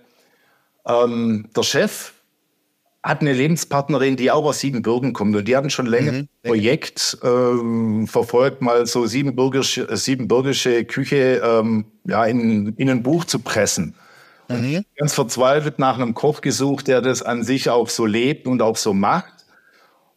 [0.86, 2.14] ähm, der Chef
[3.02, 5.36] hat eine Lebenspartnerin, die auch aus Siebenbürgen kommt.
[5.36, 6.18] Und die hatten schon länger mhm.
[6.18, 13.26] ein Projekt ähm, verfolgt, mal so siebenbürgische, siebenbürgische Küche ähm, ja, in, in ein Buch
[13.26, 13.94] zu pressen.
[14.48, 14.84] Mhm.
[14.96, 18.76] Ganz verzweifelt nach einem Koch gesucht, der das an sich auch so lebt und auch
[18.76, 19.32] so macht.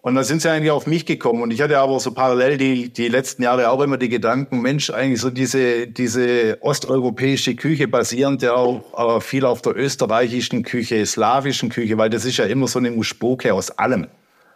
[0.01, 1.41] Und dann sind sie eigentlich auf mich gekommen.
[1.41, 4.89] Und ich hatte aber so parallel die, die letzten Jahre auch immer die Gedanken, Mensch,
[4.89, 11.05] eigentlich so diese, diese osteuropäische Küche basierend ja auch äh, viel auf der österreichischen Küche,
[11.05, 14.07] slawischen Küche, weil das ist ja immer so eine Muschpoke aus allem.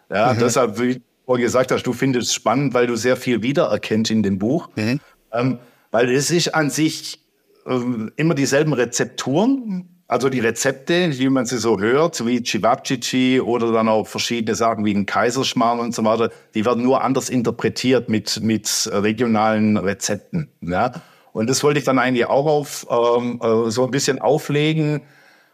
[0.10, 0.40] Ja, mhm.
[0.40, 4.24] deshalb, wie du gesagt hast, du findest es spannend, weil du sehr viel wiedererkennst in
[4.24, 4.70] dem Buch.
[4.76, 5.02] Mhm.
[5.34, 5.60] Ähm,
[5.92, 7.20] weil es ist an sich
[7.66, 7.80] äh,
[8.16, 13.88] immer dieselben Rezepturen, also die Rezepte, wie man sie so hört, wie Cevapcici oder dann
[13.88, 18.42] auch verschiedene Sachen wie ein Kaiserschmarrn und so weiter, die werden nur anders interpretiert mit,
[18.44, 20.50] mit regionalen Rezepten.
[20.62, 20.92] Ja?
[21.32, 25.02] Und das wollte ich dann eigentlich auch auf, ähm, äh, so ein bisschen auflegen.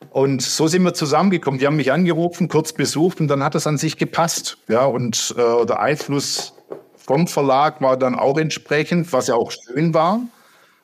[0.10, 1.60] Und so sind wir zusammengekommen.
[1.60, 4.57] Die haben mich angerufen, kurz besucht und dann hat es an sich gepasst.
[4.68, 6.53] Ja, und äh, der Einfluss
[6.97, 10.22] vom Verlag war dann auch entsprechend, was ja auch schön war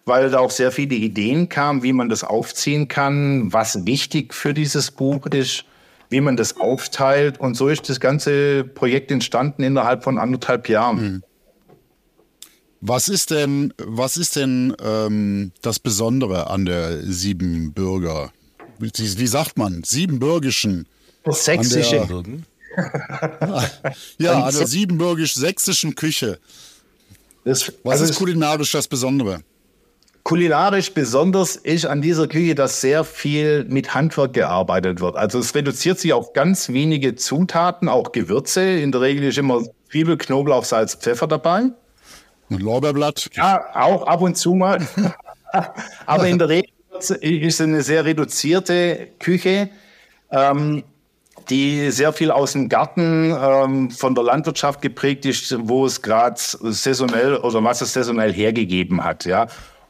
[0.06, 4.54] weil da auch sehr viele Ideen kamen, wie man das aufziehen kann, was wichtig für
[4.54, 5.66] dieses Buch ist,
[6.10, 7.40] wie man das aufteilt.
[7.40, 11.00] Und so ist das ganze Projekt entstanden innerhalb von anderthalb Jahren.
[11.00, 11.24] Hm.
[12.82, 18.32] Was ist denn, was ist denn ähm, das Besondere an der Siebenbürger?
[18.78, 19.82] Wie, wie sagt man?
[19.84, 20.88] Siebenbürgischen.
[21.28, 22.06] Sächsische.
[24.20, 26.38] ja, an der siebenbürgisch-sächsischen Küche.
[27.44, 29.42] Das, was also ist kulinarisch das Besondere?
[30.26, 35.16] Kulinarisch besonders ist an dieser Küche, dass sehr viel mit Handwerk gearbeitet wird.
[35.16, 38.64] Also es reduziert sich auf ganz wenige Zutaten, auch Gewürze.
[38.64, 39.62] In der Regel ist immer
[39.92, 41.66] Zwiebel, Knoblauch, Salz, Pfeffer dabei.
[42.50, 43.30] Und Lorbeerblatt.
[43.34, 44.80] Ja, auch ab und zu mal.
[46.08, 49.70] Aber in der Regel ist es eine sehr reduzierte Küche,
[50.32, 50.84] ähm,
[51.52, 56.40] die sehr viel aus dem Garten ähm, von der Landwirtschaft geprägt ist, wo es gerade
[56.40, 59.26] saisonell oder was es saisonell hergegeben hat.
[59.26, 59.46] Ja.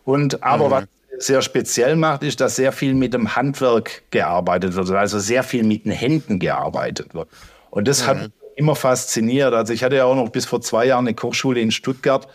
[0.06, 0.72] Und aber mhm.
[0.72, 0.86] was
[1.18, 5.64] sehr speziell macht, ist, dass sehr viel mit dem Handwerk gearbeitet wird, also sehr viel
[5.64, 7.28] mit den Händen gearbeitet wird.
[7.72, 8.08] Und das mhm.
[8.08, 9.54] hat immer fasziniert.
[9.54, 12.28] Also ich hatte ja auch noch bis vor zwei Jahren eine Kochschule in Stuttgart,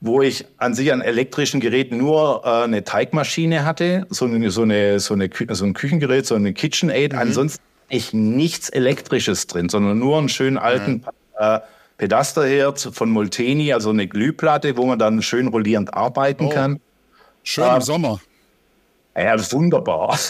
[0.00, 4.62] wo ich an sich an elektrischen Geräten nur äh, eine Teigmaschine hatte, so eine, so
[4.62, 7.12] eine, so eine, so ein Küchengerät, so eine KitchenAid.
[7.12, 7.18] Mhm.
[7.18, 11.04] Ansonsten ich nichts Elektrisches drin, sondern nur einen schönen alten mhm.
[11.38, 11.60] äh,
[11.98, 16.48] Pedasterherd von Molteni, also eine Glühplatte, wo man dann schön rollierend arbeiten oh.
[16.48, 16.80] kann.
[17.42, 18.20] Schön im ähm, Sommer.
[19.16, 20.18] Ja, das ist wunderbar.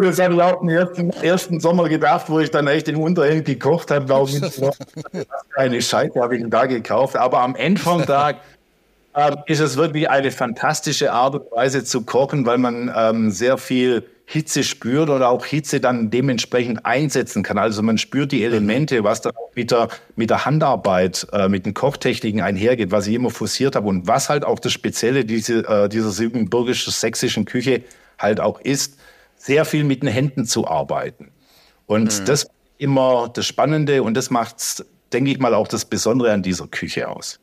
[0.00, 3.46] Das habe ich auch im ersten, ersten Sommer gedacht, wo ich dann echt in Unterhemd
[3.46, 4.04] gekocht habe.
[4.04, 4.62] Glaube ich,
[5.56, 7.16] eine Scheibe habe ich da gekauft.
[7.16, 8.36] Aber am Ende vom Tag
[9.14, 13.58] äh, ist es wirklich eine fantastische Art und Weise zu kochen, weil man ähm, sehr
[13.58, 17.56] viel Hitze spürt oder auch Hitze dann dementsprechend einsetzen kann.
[17.56, 21.64] Also man spürt die Elemente, was dann auch mit der, mit der Handarbeit, äh, mit
[21.64, 25.66] den Kochtechniken einhergeht, was ich immer forciert habe und was halt auch das Spezielle diese,
[25.66, 27.84] äh, dieser siebenbürgisch-sächsischen Küche
[28.18, 28.98] halt auch ist,
[29.38, 31.30] sehr viel mit den Händen zu arbeiten.
[31.86, 32.24] Und mhm.
[32.26, 36.66] das immer das Spannende und das macht, denke ich mal, auch das Besondere an dieser
[36.66, 37.40] Küche aus.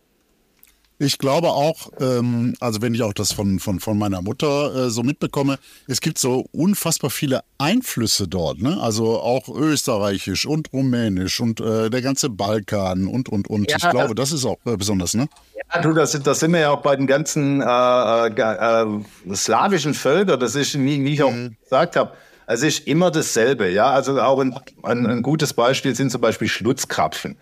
[0.97, 4.89] Ich glaube auch, ähm, also wenn ich auch das von, von, von meiner Mutter äh,
[4.89, 8.79] so mitbekomme, es gibt so unfassbar viele Einflüsse dort, ne?
[8.79, 13.69] Also auch österreichisch und rumänisch und äh, der ganze Balkan und und und.
[13.69, 15.27] Ja, ich glaube, das ist auch äh, besonders, ne?
[15.73, 19.93] Ja, du, das, das sind wir ja auch bei den ganzen äh, äh, äh, slawischen
[19.93, 21.57] Völkern, das ist, wie, wie ich auch mhm.
[21.63, 22.11] gesagt habe,
[22.47, 23.89] es ist immer dasselbe, ja.
[23.91, 27.35] Also auch ein, ein, ein gutes Beispiel sind zum Beispiel Schlutzkrapfen.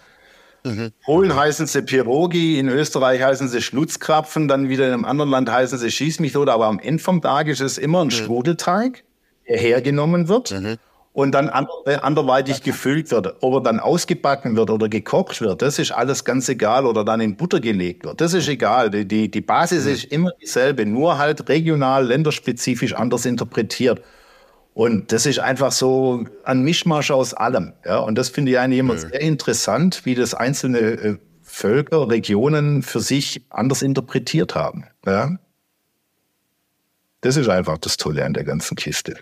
[0.66, 0.92] Mhm.
[1.04, 5.52] Polen heißen sie Pierogi, in Österreich heißen sie Schnutzkrapfen, dann wieder in einem anderen Land
[5.52, 8.12] heißen sie Schieß mich tot, aber am Ende vom Tag ist es immer ein mhm.
[8.12, 9.04] Strudelteig,
[9.48, 10.78] der hergenommen wird mhm.
[11.12, 13.36] und dann anderweitig gefüllt wird.
[13.42, 17.20] Ob er dann ausgebacken wird oder gekocht wird, das ist alles ganz egal oder dann
[17.20, 18.90] in Butter gelegt wird, das ist egal.
[18.90, 19.92] Die, die, die Basis mhm.
[19.92, 24.02] ist immer dieselbe, nur halt regional, länderspezifisch anders interpretiert.
[24.74, 27.74] Und das ist einfach so ein Mischmasch aus allem.
[27.86, 28.00] Ja?
[28.00, 29.02] Und das finde ich eigentlich immer ja.
[29.02, 34.86] sehr interessant, wie das einzelne äh, Völker, Regionen für sich anders interpretiert haben.
[35.06, 35.38] Ja?
[37.22, 39.18] Das ist einfach das Tolle an der ganzen Kiste.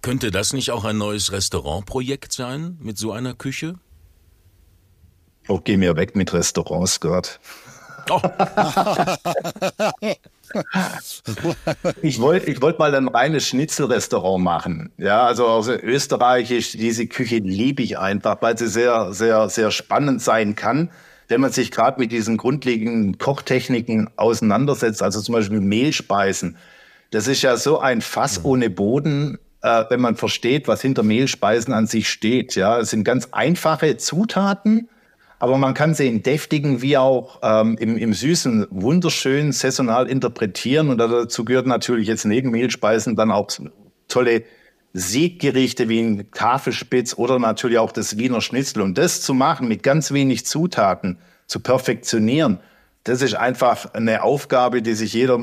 [0.00, 3.76] Könnte das nicht auch ein neues Restaurantprojekt sein mit so einer Küche?
[5.48, 7.38] Oh, geh mir weg mit Restaurants, Gott.
[8.10, 8.20] Oh.
[12.02, 14.92] ich wollte ich wollt mal ein reines Schnitzelrestaurant machen.
[14.98, 20.22] Ja, also, also österreichisch, diese Küche liebe ich einfach, weil sie sehr, sehr, sehr spannend
[20.22, 20.90] sein kann,
[21.28, 26.56] wenn man sich gerade mit diesen grundlegenden Kochtechniken auseinandersetzt, also zum Beispiel Mehlspeisen.
[27.10, 28.46] Das ist ja so ein Fass mhm.
[28.46, 32.54] ohne Boden, äh, wenn man versteht, was hinter Mehlspeisen an sich steht.
[32.54, 34.88] Ja, es sind ganz einfache Zutaten,
[35.38, 40.88] aber man kann sie in deftigen wie auch ähm, im, im Süßen wunderschön saisonal interpretieren.
[40.88, 43.48] Und dazu gehört natürlich jetzt neben Mehlspeisen dann auch
[44.08, 44.44] tolle
[44.92, 48.82] Sieggerichte wie ein Tafelspitz oder natürlich auch das Wiener Schnitzel.
[48.82, 52.60] Und das zu machen mit ganz wenig Zutaten, zu perfektionieren,
[53.02, 55.38] das ist einfach eine Aufgabe, die sich jeder,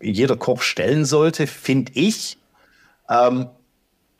[0.00, 2.38] jeder Koch stellen sollte, finde ich.
[3.10, 3.48] Ähm,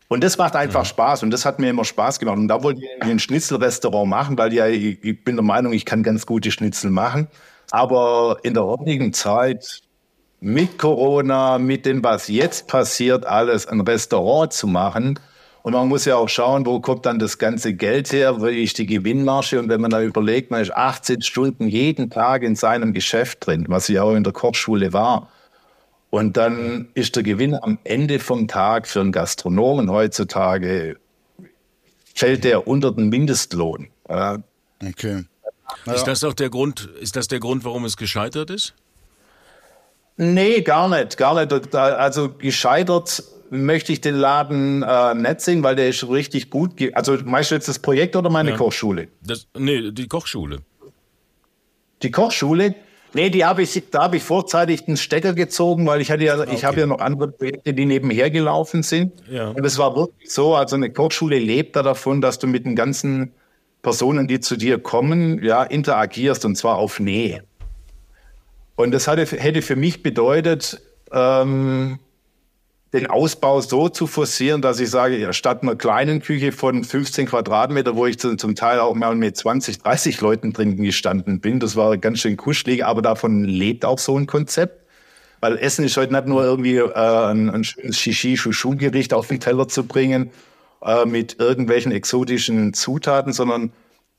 [0.08, 0.84] und das macht einfach ja.
[0.84, 2.36] Spaß und das hat mir immer Spaß gemacht.
[2.36, 5.84] Und da wollte ich ein Schnitzelrestaurant machen, weil ja, ich, ich bin der Meinung, ich
[5.84, 7.28] kann ganz gute Schnitzel machen.
[7.70, 9.80] Aber in der heutigen Zeit
[10.40, 15.18] mit Corona, mit dem, was jetzt passiert, alles ein Restaurant zu machen.
[15.62, 18.76] Und man muss ja auch schauen, wo kommt dann das ganze Geld her, wie ist
[18.76, 19.58] die Gewinnmarge.
[19.58, 23.64] Und wenn man da überlegt, man ist 18 Stunden jeden Tag in seinem Geschäft drin,
[23.68, 25.30] was ja auch in der Kochschule war.
[26.14, 30.96] Und dann ist der Gewinn am Ende vom Tag für einen Gastronomen heutzutage,
[32.14, 33.88] fällt der unter den Mindestlohn.
[34.06, 35.24] Okay.
[35.86, 38.74] Ist das auch der Grund, ist das der Grund, warum es gescheitert ist?
[40.16, 41.74] Nee, gar nicht, gar nicht.
[41.74, 46.80] Also gescheitert möchte ich den Laden äh, nicht sehen, weil der ist richtig gut.
[46.92, 48.56] Also meinst du jetzt das Projekt oder meine ja.
[48.56, 49.08] Kochschule?
[49.20, 50.60] Das, nee, die Kochschule.
[52.02, 52.76] Die Kochschule?
[53.14, 56.38] Nee, die habe ich, da habe ich vorzeitig den Stecker gezogen, weil ich hatte ja,
[56.38, 56.50] okay.
[56.52, 59.12] ich habe ja noch andere Projekte, die nebenher gelaufen sind.
[59.30, 59.50] Ja.
[59.50, 62.74] Und es war wirklich so, also eine Kochschule lebt da davon, dass du mit den
[62.74, 63.32] ganzen
[63.82, 67.44] Personen, die zu dir kommen, ja, interagierst und zwar auf Nähe.
[68.76, 72.00] Und das hatte, hätte für mich bedeutet, ähm,
[72.94, 77.26] den Ausbau so zu forcieren, dass ich sage, ja, statt einer kleinen Küche von 15
[77.26, 81.58] Quadratmeter, wo ich zu, zum Teil auch mal mit 20, 30 Leuten drin gestanden bin,
[81.58, 84.84] das war ganz schön kuschelig, aber davon lebt auch so ein Konzept.
[85.40, 89.66] Weil Essen ist heute nicht nur irgendwie äh, ein, ein schönes Shishi-Shushu-Gericht auf den Teller
[89.66, 90.30] zu bringen
[90.80, 93.72] äh, mit irgendwelchen exotischen Zutaten, sondern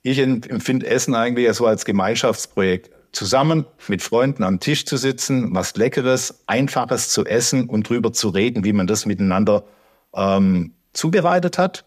[0.03, 5.75] ich empfinde Essen eigentlich so als Gemeinschaftsprojekt zusammen mit Freunden am Tisch zu sitzen, was
[5.75, 9.63] Leckeres, Einfaches zu essen und drüber zu reden, wie man das miteinander
[10.13, 11.85] ähm, zubereitet hat.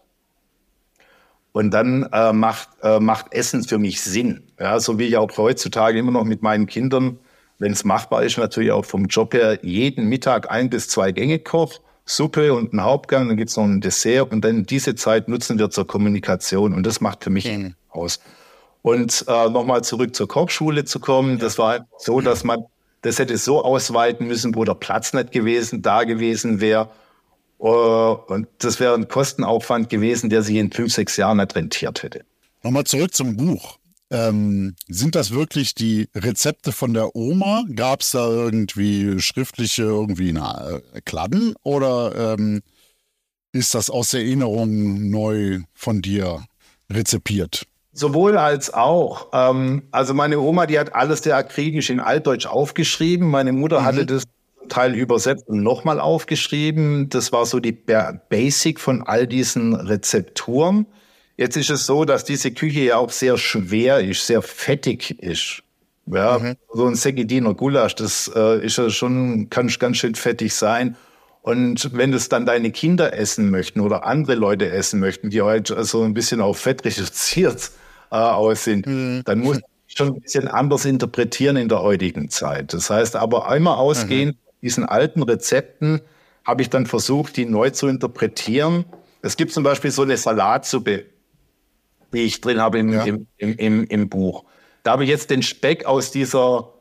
[1.51, 4.43] Und dann äh, macht, äh, macht Essen für mich Sinn.
[4.59, 7.19] Ja, so wie ich auch heutzutage immer noch mit meinen Kindern,
[7.57, 11.39] wenn es machbar ist, natürlich auch vom Job her, jeden Mittag ein bis zwei Gänge
[11.39, 15.59] koche, Suppe und ein Hauptgang, dann gibt's noch ein Dessert und dann diese Zeit nutzen
[15.59, 17.75] wir zur Kommunikation und das macht für mich mhm.
[17.89, 18.19] aus.
[18.81, 21.37] Und äh, nochmal zurück zur Kochschule zu kommen, ja.
[21.37, 22.65] das war so, dass man
[23.01, 26.89] das hätte so ausweiten müssen, wo der Platz nicht gewesen, da gewesen wäre.
[27.59, 32.03] Uh, und das wäre ein Kostenaufwand gewesen, der sich in fünf, sechs Jahren nicht rentiert
[32.03, 32.23] hätte.
[32.63, 33.79] Nochmal zurück zum Buch.
[34.11, 37.63] Ähm, sind das wirklich die Rezepte von der Oma?
[37.75, 41.53] Gab es da irgendwie schriftliche, irgendwie na, äh, Kladden?
[41.63, 42.61] Oder ähm,
[43.51, 46.43] ist das aus Erinnerung neu von dir
[46.89, 47.67] rezipiert?
[47.99, 49.27] Sowohl als auch.
[49.33, 53.27] Ähm, also meine Oma, die hat alles sehr akribisch in Altdeutsch aufgeschrieben.
[53.27, 53.85] Meine Mutter mhm.
[53.85, 54.23] hatte das
[54.69, 57.09] Teil übersetzt und nochmal aufgeschrieben.
[57.09, 60.85] Das war so die Basic von all diesen Rezepturen.
[61.35, 65.63] Jetzt ist es so, dass diese Küche ja auch sehr schwer ist, sehr fettig ist.
[66.05, 66.55] Ja, mhm.
[66.73, 70.95] so ein Segediner Gulasch, das äh, ist ja schon, kann ganz schön fettig sein.
[71.41, 75.75] Und wenn es dann deine Kinder essen möchten oder andere Leute essen möchten, die heute
[75.75, 77.71] halt so ein bisschen auf Fett reduziert
[78.11, 79.21] äh, aus sind, mhm.
[79.25, 82.73] dann muss ich schon ein bisschen anders interpretieren in der heutigen Zeit.
[82.73, 84.59] Das heißt aber einmal ausgehend mhm.
[84.61, 86.01] diesen alten Rezepten
[86.45, 88.85] habe ich dann versucht, die neu zu interpretieren.
[89.21, 91.05] Es gibt zum Beispiel so eine Salatsuppe,
[92.13, 93.03] die ich drin habe im, ja.
[93.03, 94.45] im, im, im, im Buch.
[94.83, 96.73] Da habe ich jetzt den Speck aus dieser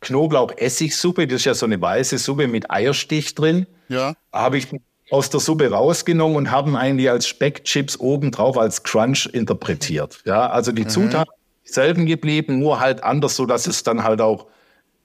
[0.00, 4.14] Knoblauch-Essigsuppe, das ist ja so eine weiße Suppe mit Eierstich drin, ja.
[4.32, 4.68] habe ich
[5.14, 10.20] aus der Suppe rausgenommen und haben eigentlich als Speckchips obendrauf als Crunch interpretiert.
[10.24, 10.88] Ja, also die mhm.
[10.88, 14.46] Zutaten selben geblieben, nur halt anders, so dass es dann halt auch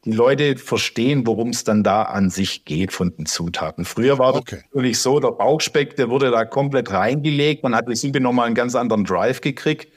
[0.06, 3.86] die Leute verstehen, worum es dann da an sich geht von den Zutaten.
[3.86, 4.56] Früher war okay.
[4.56, 7.64] das natürlich so, der Bauchspeck, der wurde da komplett reingelegt.
[7.64, 9.94] Man hat die Suppe nochmal einen ganz anderen Drive gekriegt.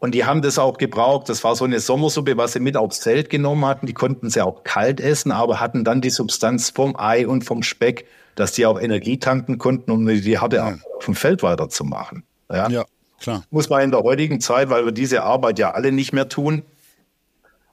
[0.00, 1.28] Und die haben das auch gebraucht.
[1.28, 3.86] Das war so eine Sommersuppe, was sie mit aufs Zelt genommen hatten.
[3.86, 7.62] Die konnten sie auch kalt essen, aber hatten dann die Substanz vom Ei und vom
[7.62, 10.78] Speck, dass die auch Energie tanken konnten, um die harte ja.
[10.96, 12.24] auf dem Feld weiterzumachen.
[12.50, 12.68] Ja?
[12.68, 12.84] ja,
[13.20, 13.44] klar.
[13.50, 16.62] Muss man in der heutigen Zeit, weil wir diese Arbeit ja alle nicht mehr tun,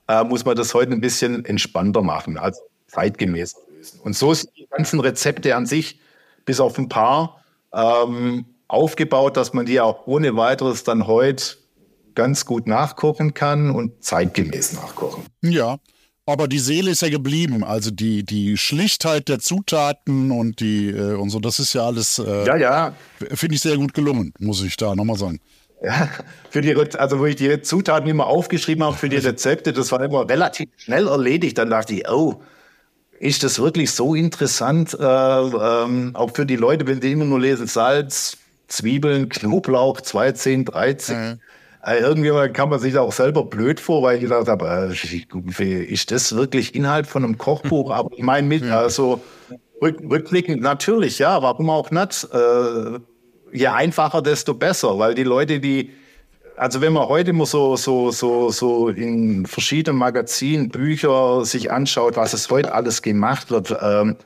[0.08, 4.00] äh, muss man das heute ein bisschen entspannter machen, also zeitgemäß lösen.
[4.00, 6.00] Und so sind die ganzen Rezepte an sich,
[6.44, 7.42] bis auf ein paar,
[7.72, 11.56] ähm, aufgebaut, dass man die auch ohne weiteres dann heute
[12.14, 15.24] ganz gut nachkochen kann und zeitgemäß nachkochen.
[15.42, 15.76] Ja,
[16.26, 17.64] aber die Seele ist ja geblieben.
[17.64, 22.18] Also die, die Schlichtheit der Zutaten und die äh, und so, das ist ja alles.
[22.18, 22.94] Äh, ja, ja.
[23.32, 25.40] Finde ich sehr gut gelungen, muss ich da nochmal sagen.
[25.82, 26.08] Ja,
[26.50, 30.00] für die, also wo ich die Zutaten immer aufgeschrieben habe für die Rezepte, das war
[30.02, 31.58] immer relativ schnell erledigt.
[31.58, 32.40] Dann dachte ich, oh,
[33.18, 37.40] ist das wirklich so interessant, äh, ähm, auch für die Leute, wenn die immer nur
[37.40, 38.36] lesen Salz,
[38.68, 41.16] Zwiebeln, Knoblauch, 2, 10, 13.
[41.16, 41.40] Mhm.
[41.84, 44.94] Äh, irgendwie kann man sich auch selber blöd vor, weil ich gedacht habe,
[45.58, 47.90] äh, ist das wirklich Inhalt von einem Kochbuch?
[47.94, 49.20] Aber ich meine, mit, also
[49.82, 52.28] rückblickend natürlich, ja, warum auch nicht?
[52.32, 53.00] Äh,
[53.52, 55.90] je einfacher, desto besser, weil die Leute, die,
[56.56, 62.16] also wenn man heute immer so, so, so, so in verschiedenen Magazinen, Bücher sich anschaut,
[62.16, 64.16] was es heute alles gemacht wird, ähm,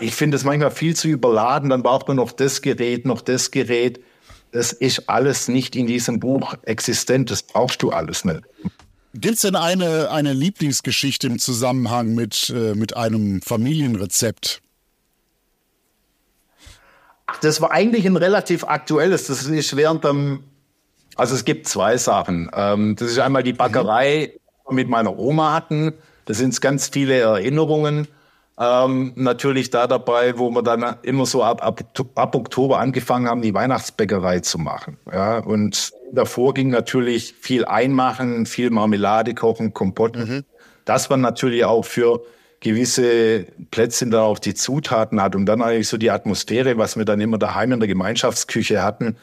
[0.00, 3.52] ich finde es manchmal viel zu überladen, dann braucht man noch das Gerät, noch das
[3.52, 4.00] Gerät.
[4.52, 7.30] Das ist alles nicht in diesem Buch existent.
[7.30, 8.42] Das brauchst du alles nicht.
[9.14, 14.62] Gibt es denn eine, eine Lieblingsgeschichte im Zusammenhang mit, äh, mit einem Familienrezept?
[17.40, 19.26] Das war eigentlich ein relativ aktuelles.
[19.26, 20.44] Das ist während dem,
[21.16, 22.50] also es gibt zwei Sachen.
[22.54, 25.94] Ähm, das ist einmal die Backerei, die wir mit meiner Oma hatten.
[26.26, 28.06] Das sind ganz viele Erinnerungen
[28.62, 31.80] ähm, natürlich da dabei, wo wir dann immer so ab, ab,
[32.14, 34.98] ab Oktober angefangen haben, die Weihnachtsbäckerei zu machen.
[35.12, 40.16] Ja, und davor ging natürlich viel Einmachen, viel Marmelade kochen, Kompott.
[40.16, 40.44] Mhm.
[40.84, 42.22] Das war natürlich auch für
[42.60, 47.04] gewisse Plätzchen da auch die Zutaten hat und dann eigentlich so die Atmosphäre, was wir
[47.04, 49.16] dann immer daheim in der Gemeinschaftsküche hatten,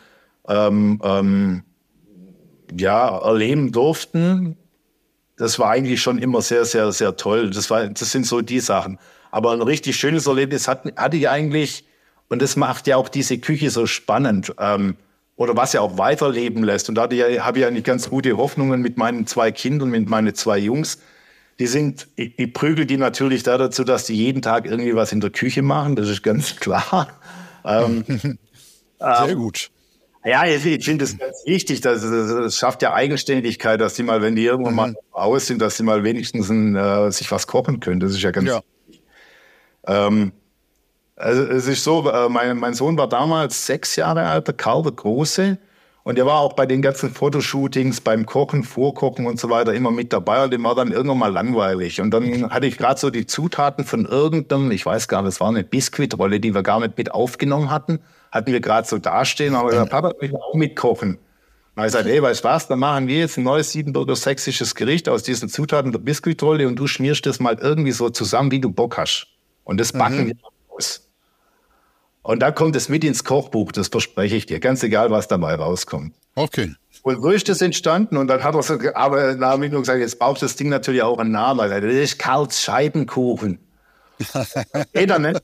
[0.50, 1.64] ähm, ähm,
[2.78, 4.58] ja, erleben durften.
[5.38, 7.52] Das war eigentlich schon immer sehr, sehr, sehr toll.
[7.52, 9.00] Das war, das sind so die Sachen.
[9.32, 11.86] Aber ein richtig schönes Erlebnis hatte, hatte ich eigentlich,
[12.30, 14.96] und das macht ja auch diese Küche so spannend, ähm,
[15.36, 16.90] oder was ja auch weiterleben lässt.
[16.90, 20.36] Und da ja, habe ich eigentlich ganz gute Hoffnungen mit meinen zwei Kindern, mit meinen
[20.36, 21.00] zwei Jungs.
[21.60, 25.14] Die sind, ich, ich prügel die natürlich da dazu, dass die jeden Tag irgendwie was
[25.14, 25.96] in der Küche machen.
[25.96, 27.08] Das ist ganz klar.
[27.66, 28.06] Ähm,
[29.00, 29.70] Sehr gut.
[30.24, 34.22] Ja, ich, ich finde es ganz wichtig, dass es schafft ja Eigenständigkeit, dass sie mal,
[34.22, 34.78] wenn die irgendwann mhm.
[34.78, 38.00] mal aus sind, dass sie mal wenigstens ein, äh, sich was kochen können.
[38.00, 38.62] Das ist ja ganz ja.
[39.88, 40.32] Ähm,
[41.16, 44.84] also es ist so, äh, mein, mein Sohn war damals sechs Jahre alt, der Karl,
[44.84, 45.58] der Große.
[46.04, 49.92] Und er war auch bei den ganzen Fotoshootings, beim Kochen, Vorkochen und so weiter immer
[49.92, 50.44] mit dabei.
[50.44, 52.00] Und dem war dann irgendwann mal langweilig.
[52.00, 55.42] Und dann hatte ich gerade so die Zutaten von irgendeinem, ich weiß gar nicht, es
[55.42, 58.00] war eine Biskuitrolle, die wir gar nicht mit aufgenommen hatten.
[58.32, 59.56] Hatten wir gerade so dastehen.
[59.56, 61.20] Aber gesagt, Papa, ich will auch mitkochen.
[61.76, 64.76] Und ich sagte, ey, weißt du was, dann machen wir jetzt ein neues Siebenbürger sächsisches
[64.76, 68.60] Gericht aus diesen Zutaten der Biskuitrolle und du schmierst das mal irgendwie so zusammen, wie
[68.60, 69.28] du Bock hast.
[69.70, 70.28] Und das backen mhm.
[70.30, 70.36] wir
[70.76, 71.07] aus.
[72.24, 75.53] Und da kommt es mit ins Kochbuch, das verspreche ich dir, ganz egal, was dabei
[75.53, 76.15] rauskommt.
[76.34, 76.74] Okay.
[77.03, 79.82] Und so ist das entstanden und dann hat er so, aber da habe ich nur
[79.82, 81.70] gesagt, jetzt braucht das Ding natürlich auch einen Namen.
[81.70, 83.59] Das ist Karls Scheibenkuchen.
[84.95, 85.43] Jeder nennt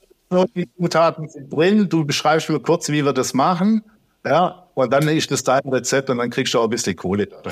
[0.55, 3.84] die Zutaten sind drin, du beschreibst mir kurz, wie wir das machen.
[4.26, 7.28] Ja, und dann ist das dein Rezept und dann kriegst du auch ein bisschen Kohle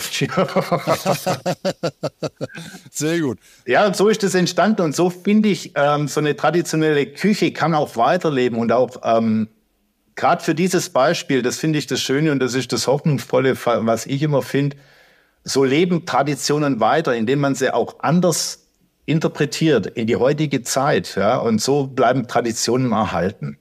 [2.92, 3.40] Sehr gut.
[3.66, 7.52] Ja, und so ist das entstanden und so finde ich, ähm, so eine traditionelle Küche
[7.52, 9.48] kann auch weiterleben und auch ähm,
[10.16, 14.06] gerade für dieses Beispiel, das finde ich das Schöne und das ist das Hoffnungsvolle, was
[14.06, 14.78] ich immer finde,
[15.46, 18.68] so leben Traditionen weiter, indem man sie auch anders
[19.06, 21.16] interpretiert in die heutige Zeit.
[21.16, 23.58] Ja, und so bleiben Traditionen erhalten.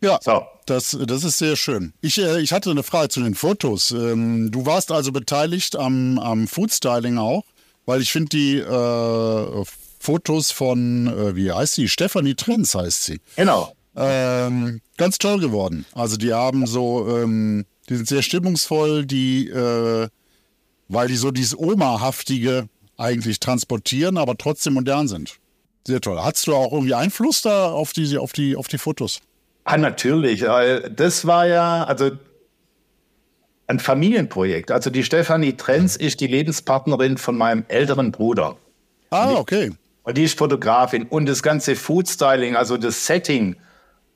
[0.00, 0.42] Ja, so.
[0.66, 1.92] Das, das ist sehr schön.
[2.00, 3.90] Ich, äh, ich hatte eine Frage zu den Fotos.
[3.90, 7.44] Ähm, du warst also beteiligt am, am Foodstyling auch,
[7.86, 9.64] weil ich finde die äh,
[9.98, 11.88] Fotos von, äh, wie heißt sie?
[11.88, 13.20] Stefanie Trenz heißt sie.
[13.36, 13.74] Genau.
[13.96, 15.86] Ähm, ganz toll geworden.
[15.92, 20.08] Also die haben so, ähm, die sind sehr stimmungsvoll, die, äh,
[20.88, 25.38] weil die so dieses Oma-haftige eigentlich transportieren, aber trotzdem modern sind.
[25.86, 26.22] Sehr toll.
[26.22, 29.20] Hattest du auch irgendwie Einfluss da auf die, auf die, auf die Fotos?
[29.64, 30.44] Ah, natürlich.
[30.94, 32.10] Das war ja, also
[33.66, 34.70] ein Familienprojekt.
[34.70, 38.56] Also die Stefanie Trenz ist die Lebenspartnerin von meinem älteren Bruder.
[39.10, 39.72] Ah, okay.
[40.02, 41.04] Und die ist Fotografin.
[41.04, 43.56] Und das ganze Foodstyling, also das Setting,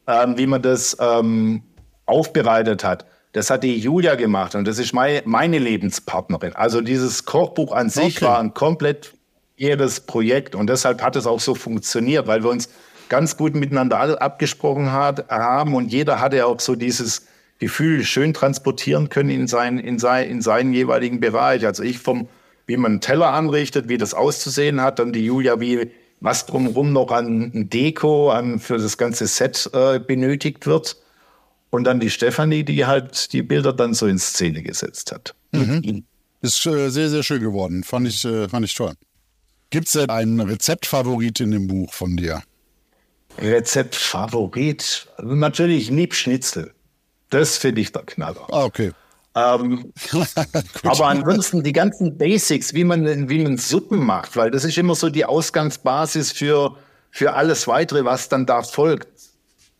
[0.06, 1.62] ähm, wie man das ähm,
[2.04, 4.54] aufbereitet hat, das hat die Julia gemacht.
[4.54, 6.54] Und das ist meine, meine Lebenspartnerin.
[6.54, 8.26] Also dieses Kochbuch an sich okay.
[8.26, 9.14] war ein komplett
[9.56, 10.54] jedes Projekt.
[10.54, 12.68] Und deshalb hat es auch so funktioniert, weil wir uns
[13.08, 17.26] ganz gut miteinander abgesprochen hat, haben und jeder hatte auch so dieses
[17.58, 21.66] Gefühl schön transportieren können in, sein, in, sein, in seinen jeweiligen Bereich.
[21.66, 22.28] Also ich vom,
[22.66, 25.90] wie man einen Teller anrichtet, wie das auszusehen hat, dann die Julia, wie
[26.20, 30.96] was drumherum noch an Deko, an für das ganze Set äh, benötigt wird.
[31.70, 35.34] Und dann die Stefanie, die halt die Bilder dann so in Szene gesetzt hat.
[35.52, 36.04] Mhm.
[36.40, 37.84] Ist äh, sehr, sehr schön geworden.
[37.84, 38.94] Fand ich, äh, fand ich toll.
[39.70, 42.42] Gibt es denn einen Rezeptfavorit in dem Buch von dir?
[43.40, 45.08] Rezeptfavorit?
[45.22, 46.72] Natürlich Liebschnitzel.
[47.30, 48.46] Das finde ich der Knaller.
[48.50, 48.92] Ah, okay.
[49.34, 49.92] Ähm,
[50.82, 54.94] aber ansonsten die ganzen Basics, wie man, wie man Suppen macht, weil das ist immer
[54.94, 56.76] so die Ausgangsbasis für,
[57.10, 59.08] für alles weitere, was dann da folgt.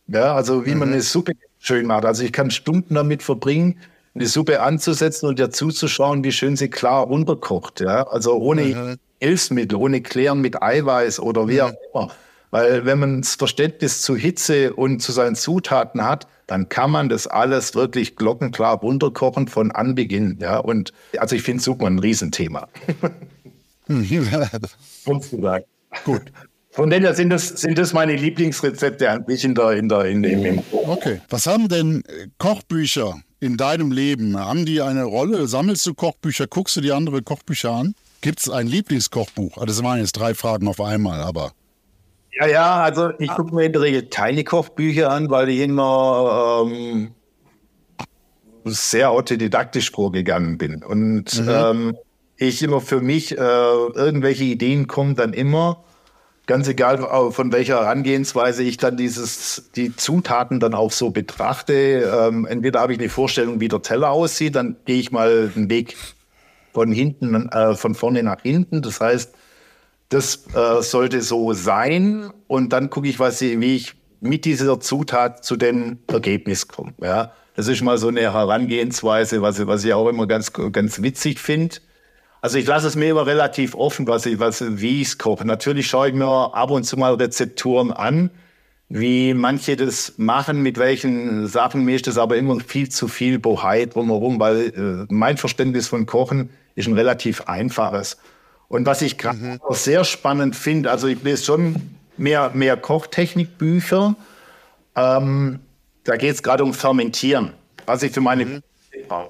[0.07, 0.79] Ja, also wie mhm.
[0.79, 2.05] man eine Suppe schön macht.
[2.05, 3.79] Also ich kann Stunden damit verbringen,
[4.15, 7.81] eine Suppe anzusetzen und dir zuzuschauen, wie schön sie klar runterkocht.
[7.81, 8.95] Ja, also ohne mhm.
[9.19, 12.11] Hilfsmittel, ohne Klären mit Eiweiß oder wie auch immer.
[12.51, 17.09] Weil wenn man das Verständnis zu Hitze und zu seinen Zutaten hat, dann kann man
[17.09, 20.39] das alles wirklich glockenklar runterkochen von Anbeginn.
[20.41, 22.67] Ja, und also ich finde Suppe ein Riesenthema.
[26.05, 26.21] Gut.
[26.71, 30.63] Von denen sind das, sind das meine Lieblingsrezepte ein bisschen da in der, in dem.
[30.71, 31.19] Okay.
[31.29, 34.37] Was haben denn äh, Kochbücher in deinem Leben?
[34.37, 35.47] Haben die eine Rolle?
[35.47, 36.45] Sammelst du Kochbücher?
[36.47, 37.95] Guckst du die andere Kochbücher an?
[38.21, 39.57] Gibt es ein Lieblingskochbuch?
[39.57, 41.51] Ah, das waren jetzt drei Fragen auf einmal, aber.
[42.39, 46.63] Ja, ja, also ich gucke mir in der Regel keine Kochbücher an, weil ich immer
[46.65, 47.11] ähm,
[48.63, 50.81] sehr autodidaktisch vorgegangen bin.
[50.81, 51.49] Und mhm.
[51.49, 51.97] ähm,
[52.37, 55.83] ich immer für mich, äh, irgendwelche Ideen kommen dann immer,
[56.47, 62.09] ganz egal von welcher Herangehensweise ich dann dieses, die Zutaten dann auch so betrachte.
[62.11, 65.69] Ähm, entweder habe ich eine Vorstellung, wie der Teller aussieht, dann gehe ich mal den
[65.69, 65.97] Weg
[66.73, 68.81] von hinten, äh, von vorne nach hinten.
[68.81, 69.35] Das heißt,
[70.09, 74.79] das äh, sollte so sein und dann gucke ich, was ich, wie ich mit dieser
[74.79, 76.93] Zutat zu dem Ergebnis komme.
[77.01, 81.39] Ja, das ist mal so eine Herangehensweise, was, was ich auch immer ganz, ganz witzig
[81.39, 81.77] finde.
[82.41, 85.45] Also ich lasse es mir immer relativ offen, was ich, was, wie ich es koche.
[85.45, 88.31] Natürlich schaue ich mir ab und zu mal Rezepturen an,
[88.87, 91.83] wie manche das machen, mit welchen Sachen.
[91.83, 96.05] Mir ist das aber immer viel zu viel Bohai drumherum, weil äh, mein Verständnis von
[96.05, 98.17] Kochen ist ein relativ einfaches.
[98.69, 99.59] Und was ich gerade mhm.
[99.71, 101.75] sehr spannend finde, also ich lese schon
[102.17, 104.15] mehr, mehr Kochtechnikbücher.
[104.95, 105.59] Ähm,
[106.03, 107.53] da geht es gerade um Fermentieren,
[107.85, 108.61] was ich für meine mhm.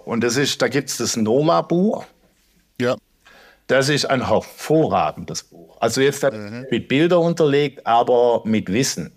[0.05, 2.05] und das ist, da gibt es das Noma-Buch.
[2.79, 2.95] Ja.
[3.67, 5.77] Das ist ein hervorragendes Buch.
[5.79, 6.65] Also jetzt mhm.
[6.69, 9.11] mit Bildern unterlegt, aber mit Wissen.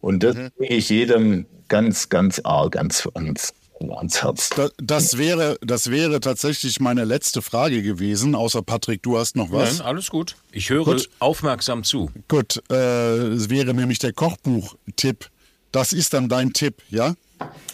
[0.00, 0.50] Und das mhm.
[0.58, 4.50] ich jedem ganz, ganz arg ganz ans ans Herz.
[4.50, 9.52] Das, das, wäre, das wäre tatsächlich meine letzte Frage gewesen, außer Patrick, du hast noch
[9.52, 9.78] was.
[9.78, 10.36] Nein, alles gut.
[10.52, 11.08] Ich höre gut.
[11.18, 12.10] aufmerksam zu.
[12.28, 15.28] Gut, äh, es wäre nämlich der Kochbuch-Tipp.
[15.72, 17.14] Das ist dann dein Tipp, ja?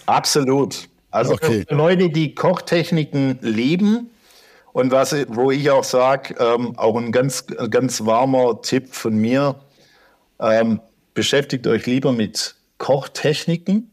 [0.07, 0.89] Absolut.
[1.11, 1.65] Also okay.
[1.69, 4.11] für Leute, die Kochtechniken lieben
[4.73, 9.57] und was, wo ich auch sage, ähm, auch ein ganz, ganz warmer Tipp von mir,
[10.41, 10.81] ähm,
[11.15, 13.92] beschäftigt euch lieber mit Kochtechniken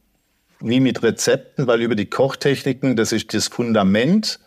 [0.62, 4.40] wie mit Rezepten, weil über die Kochtechniken, das ist das Fundament,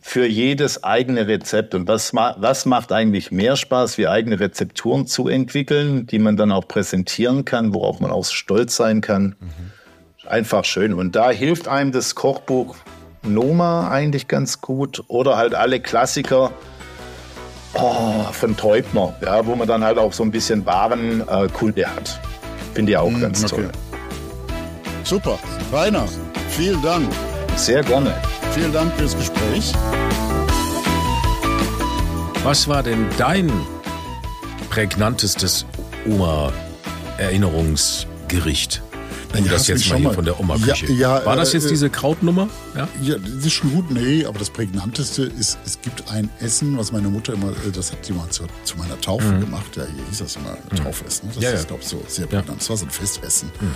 [0.00, 1.74] für jedes eigene Rezept.
[1.74, 6.52] Und was, was macht eigentlich mehr Spaß, wie eigene Rezepturen zu entwickeln, die man dann
[6.52, 9.36] auch präsentieren kann, worauf man auch stolz sein kann.
[9.40, 10.28] Mhm.
[10.28, 10.94] Einfach schön.
[10.94, 12.76] Und da hilft einem das Kochbuch
[13.22, 16.52] Noma eigentlich ganz gut oder halt alle Klassiker
[17.74, 22.20] oh, von Teubner, ja, wo man dann halt auch so ein bisschen Warenkunde äh, hat.
[22.74, 23.62] Finde ich auch mhm, ganz okay.
[23.62, 23.72] toll.
[25.08, 25.38] Super.
[25.72, 26.06] Rainer,
[26.50, 27.10] vielen Dank.
[27.56, 28.14] Sehr gerne.
[28.52, 29.72] Vielen Dank fürs Gespräch.
[32.44, 33.50] Was war denn dein
[34.68, 35.64] prägnantestes
[36.06, 38.82] Oma-Erinnerungsgericht?
[39.34, 40.92] Um ja, das jetzt mal hier von der Oma-Küche.
[40.92, 42.50] Ja, ja, War das jetzt äh, diese Krautnummer?
[42.76, 42.86] Ja?
[43.00, 43.90] ja, das ist schon gut.
[43.90, 47.92] Nee, aber das prägnanteste ist, es gibt ein Essen, was meine Mutter immer, äh, das
[47.92, 49.40] hat sie mal zu, zu meiner Taufe mhm.
[49.40, 49.74] gemacht.
[49.74, 50.76] Ja, hier hieß das immer mhm.
[50.76, 51.30] Taufessen.
[51.34, 52.60] Das ist, glaube ich, so sehr prägnant.
[52.60, 53.50] Das war so ein Festessen.
[53.58, 53.74] Mhm.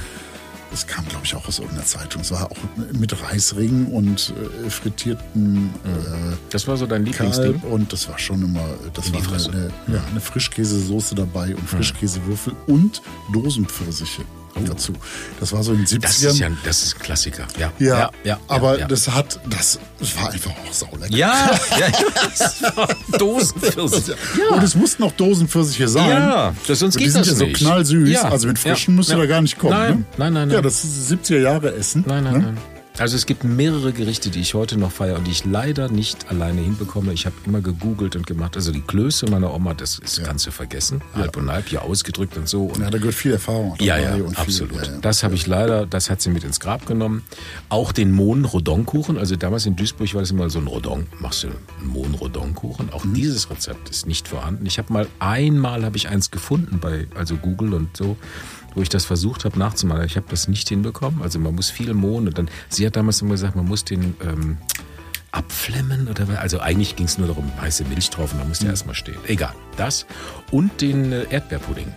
[0.73, 2.23] Das kam, glaube ich, auch aus irgendeiner Zeitung.
[2.23, 2.57] Es war auch
[2.93, 4.33] mit Reisringen und
[4.67, 5.67] äh, frittierten.
[5.85, 7.61] Äh, das war so dein Lieblingsding?
[7.61, 8.65] Und das war schon immer.
[8.95, 13.03] Das In war eine, ja, eine Frischkäsesoße dabei und Frischkäsewürfel und
[13.35, 14.23] Dosenpfirsiche.
[14.67, 14.93] Dazu.
[15.41, 16.01] Das war so in den 70ern.
[16.01, 17.47] Das ist ja das ist ein Klassiker.
[17.59, 18.87] Ja, ja, ja, ja aber ja.
[18.87, 19.79] das hat, das,
[20.17, 21.15] war einfach auch saulecker.
[21.15, 24.17] Ja, ja, Dosenpfirsiche.
[24.39, 24.57] Ja.
[24.57, 26.09] Und es mussten auch Dosenpfirsiche sein.
[26.09, 27.31] Ja, das, sonst geht das nicht.
[27.31, 28.19] Die sind ja so knallsüß.
[28.25, 29.73] Also mit frischen müsste da gar nicht kommen.
[29.73, 30.05] Nein, ne?
[30.17, 30.55] nein, nein, nein.
[30.57, 32.05] Ja, das ist 70er Jahre Essen.
[32.07, 32.39] Nein, nein, ne?
[32.41, 32.72] nein.
[33.03, 36.31] Also es gibt mehrere Gerichte, die ich heute noch feiere und die ich leider nicht
[36.31, 37.13] alleine hinbekomme.
[37.13, 38.55] Ich habe immer gegoogelt und gemacht.
[38.55, 40.25] Also die Klöße meiner Oma, das ist, ja.
[40.25, 41.03] kannst du vergessen.
[41.15, 41.23] Ja.
[41.23, 42.67] Halb und halb, hier ausgedrückt und so.
[42.67, 43.75] Und ja, da gehört viel Erfahrung.
[43.81, 44.79] Ja, ja, absolut.
[44.79, 47.25] Viel, ja, das habe ich leider, das hat sie mit ins Grab genommen.
[47.71, 49.19] Auch den Mohn-Rodonkuchen.
[49.19, 51.09] Also damals in Duisburg war das immer so ein Rodon.
[51.19, 52.93] Machst du einen Mohn-Rodonkuchen?
[52.93, 53.15] Auch mhm.
[53.15, 54.65] dieses Rezept ist nicht vorhanden.
[54.65, 58.17] Ich habe mal einmal habe ich eins gefunden bei also Google und so
[58.75, 60.05] wo ich das versucht habe nachzumachen.
[60.05, 61.23] Ich habe das nicht hinbekommen.
[61.23, 62.29] Also man muss viel mohnen.
[62.29, 64.59] Und dann, sie hat damals immer gesagt, man muss den ähm,
[65.33, 68.71] abflemmen oder also eigentlich ging es nur darum, heiße Milch drauf und dann musste mhm.
[68.71, 69.19] erstmal stehen.
[69.27, 69.55] Egal.
[69.77, 70.07] Das
[70.51, 71.93] und den äh, Erdbeerpudding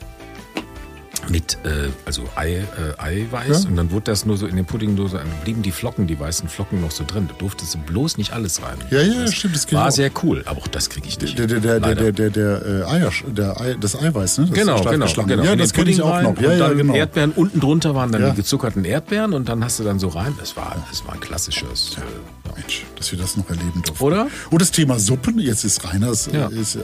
[1.30, 2.64] mit äh, also Ei, äh,
[2.98, 3.70] Eiweiß ja.
[3.70, 6.20] und dann wurde das nur so in den Pudding nur so, blieben die Flocken, die
[6.20, 7.28] weißen Flocken noch so drin.
[7.28, 8.78] Da durfte du bloß nicht alles rein.
[8.90, 9.56] Ja, ja, das stimmt.
[9.56, 11.38] Das war sehr cool, aber auch das kriege ich nicht.
[11.38, 14.46] Der, der, der, der, der, der, der, äh, Eier, der Ei, das Eiweiß, ne?
[14.46, 15.44] Das genau, genau, genau.
[15.44, 16.40] Ja, das kenne ich auch noch.
[16.40, 16.94] Ja, ja, genau.
[16.94, 18.30] Erdbeeren unten drunter waren dann ja.
[18.32, 20.36] die gezuckerten Erdbeeren und dann hast du dann so rein.
[20.40, 21.98] Das war, das war ein klassisches.
[21.98, 24.04] Äh, Mensch, dass wir das noch erleben durften.
[24.04, 24.28] Oder?
[24.50, 26.48] Und das Thema Suppen, jetzt ist Reiners ja.
[26.48, 26.84] ist ein,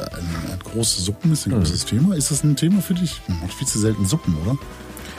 [0.52, 1.60] ein großes Suppen, ist ein mhm.
[1.60, 2.16] großes Thema.
[2.16, 3.22] Ist das ein Thema für dich?
[3.28, 4.58] Man macht viel zu selten Suppen, oder?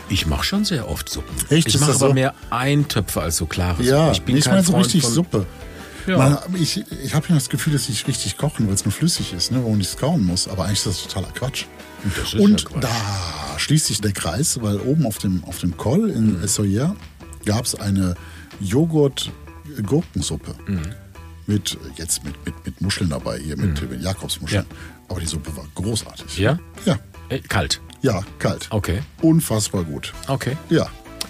[0.09, 1.34] Ich mache schon sehr oft Suppen.
[1.48, 1.68] Echt?
[1.68, 2.12] Ich mache aber so?
[2.12, 4.12] mehr Eintöpfe als so klare ja, Suppen.
[4.12, 5.12] Ich bin ich meine so richtig von...
[5.12, 5.46] Suppe.
[6.07, 6.18] Ja.
[6.18, 9.32] Man, ich ich habe ja das Gefühl, dass ich richtig kochen, weil es nur flüssig
[9.32, 10.48] ist, ne, wo man nichts kauen muss.
[10.48, 11.66] Aber eigentlich ist das totaler Quatsch.
[12.36, 12.82] Und ja Quatsch.
[12.82, 16.44] da schließt sich der Kreis, weil oben auf dem, auf dem Koll in mhm.
[16.44, 16.96] Essoyer
[17.44, 18.16] gab es eine
[19.76, 20.54] Joghurt-Gurkensuppe.
[20.66, 20.82] Mhm.
[21.46, 23.88] Mit, jetzt mit, mit, mit Muscheln dabei, hier mit, mhm.
[23.88, 24.64] mit Jakobsmuscheln.
[24.68, 24.76] Ja.
[25.08, 26.38] Aber die Suppe war großartig.
[26.38, 26.58] Ja?
[26.84, 26.98] Ja.
[27.28, 27.80] Äh, kalt.
[28.00, 28.68] Ja, kalt.
[28.70, 29.02] Okay.
[29.20, 30.12] Unfassbar gut.
[30.28, 30.56] Okay.
[30.70, 30.88] Ja.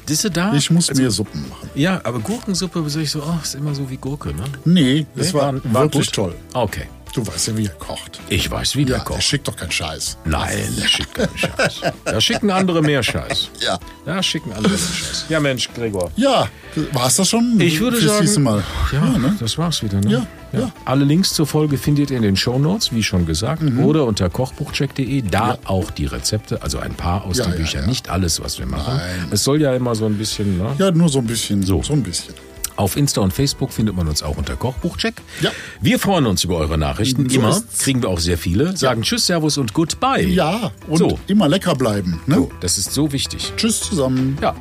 [0.09, 0.53] Diese da?
[0.55, 1.71] Ich muss also, mir Suppen machen.
[1.75, 4.45] Ja, aber Gurkensuppe, sag ich so, oh, ist immer so wie Gurke, ne?
[4.65, 6.15] Nee, das nee, war, war, wirklich gut?
[6.15, 6.35] toll.
[6.55, 6.87] Okay.
[7.15, 8.21] Du weißt ja, wie er kocht.
[8.31, 9.19] Ich weiß, wie der ja, kocht.
[9.19, 10.17] Der schickt doch keinen Scheiß.
[10.25, 11.83] Nein, der schickt keinen Scheiß.
[12.07, 13.51] Da schicken andere mehr Scheiß.
[13.63, 13.79] Ja.
[14.05, 15.27] Da schicken andere mehr Scheiß.
[15.29, 16.11] Ja, Mensch, Gregor.
[16.17, 16.49] Ja,
[16.93, 17.61] war es das schon?
[17.61, 18.65] Ich würde sagen, Mal.
[18.93, 19.37] Ja, ja ne?
[19.39, 20.01] das war's wieder.
[20.01, 20.11] Ne?
[20.11, 20.61] Ja, ja.
[20.61, 20.73] ja.
[20.85, 23.85] Alle Links zur Folge findet ihr in den Show Notes, wie schon gesagt, mhm.
[23.85, 25.23] oder unter kochbuchcheck.de.
[25.23, 27.87] Da auch die Rezepte, also ein paar aus den Büchern.
[27.87, 28.97] Nicht alles, was wir machen.
[28.97, 29.29] Nein.
[29.31, 30.59] Es soll ja immer so ein bisschen.
[30.59, 30.75] Ne?
[30.79, 31.63] Ja, nur so ein bisschen.
[31.63, 32.35] So, so ein bisschen.
[32.83, 35.15] Auf Insta und Facebook findet man uns auch unter Kochbuchcheck.
[35.41, 35.53] Ja.
[35.81, 37.29] Wir freuen uns über eure Nachrichten.
[37.29, 38.77] So immer kriegen wir auch sehr viele.
[38.77, 39.07] Sagen ja.
[39.07, 40.27] Tschüss, Servus und Goodbye.
[40.27, 41.17] Ja, und so.
[41.29, 42.21] immer lecker bleiben.
[42.27, 42.35] Ne?
[42.35, 43.53] So, das ist so wichtig.
[43.57, 44.37] Tschüss zusammen.
[44.43, 44.57] Ja.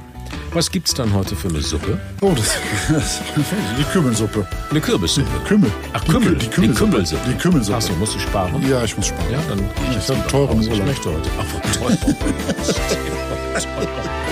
[0.53, 1.99] Was gibt's dann heute für eine Suppe?
[2.21, 2.57] Oh, das,
[2.93, 3.21] das
[3.79, 4.47] die Kümmelsuppe.
[4.69, 5.27] Eine Kürbissuppe.
[5.47, 5.71] Kümmel.
[5.93, 6.35] Ach, Kümmel.
[6.35, 6.61] Die, Kümmelsuppe.
[6.61, 7.21] Die Kümmelsuppe.
[7.27, 7.77] Die Kümmelsuppe.
[7.77, 8.69] Achso, musst du sparen?
[8.69, 9.31] Ja, ich muss sparen.
[9.31, 9.59] Ja, dann
[9.99, 10.77] ich habe teuren Urlaub.
[10.77, 11.27] Ich möchte heute.
[11.39, 11.45] Ach,
[11.75, 11.97] teuer.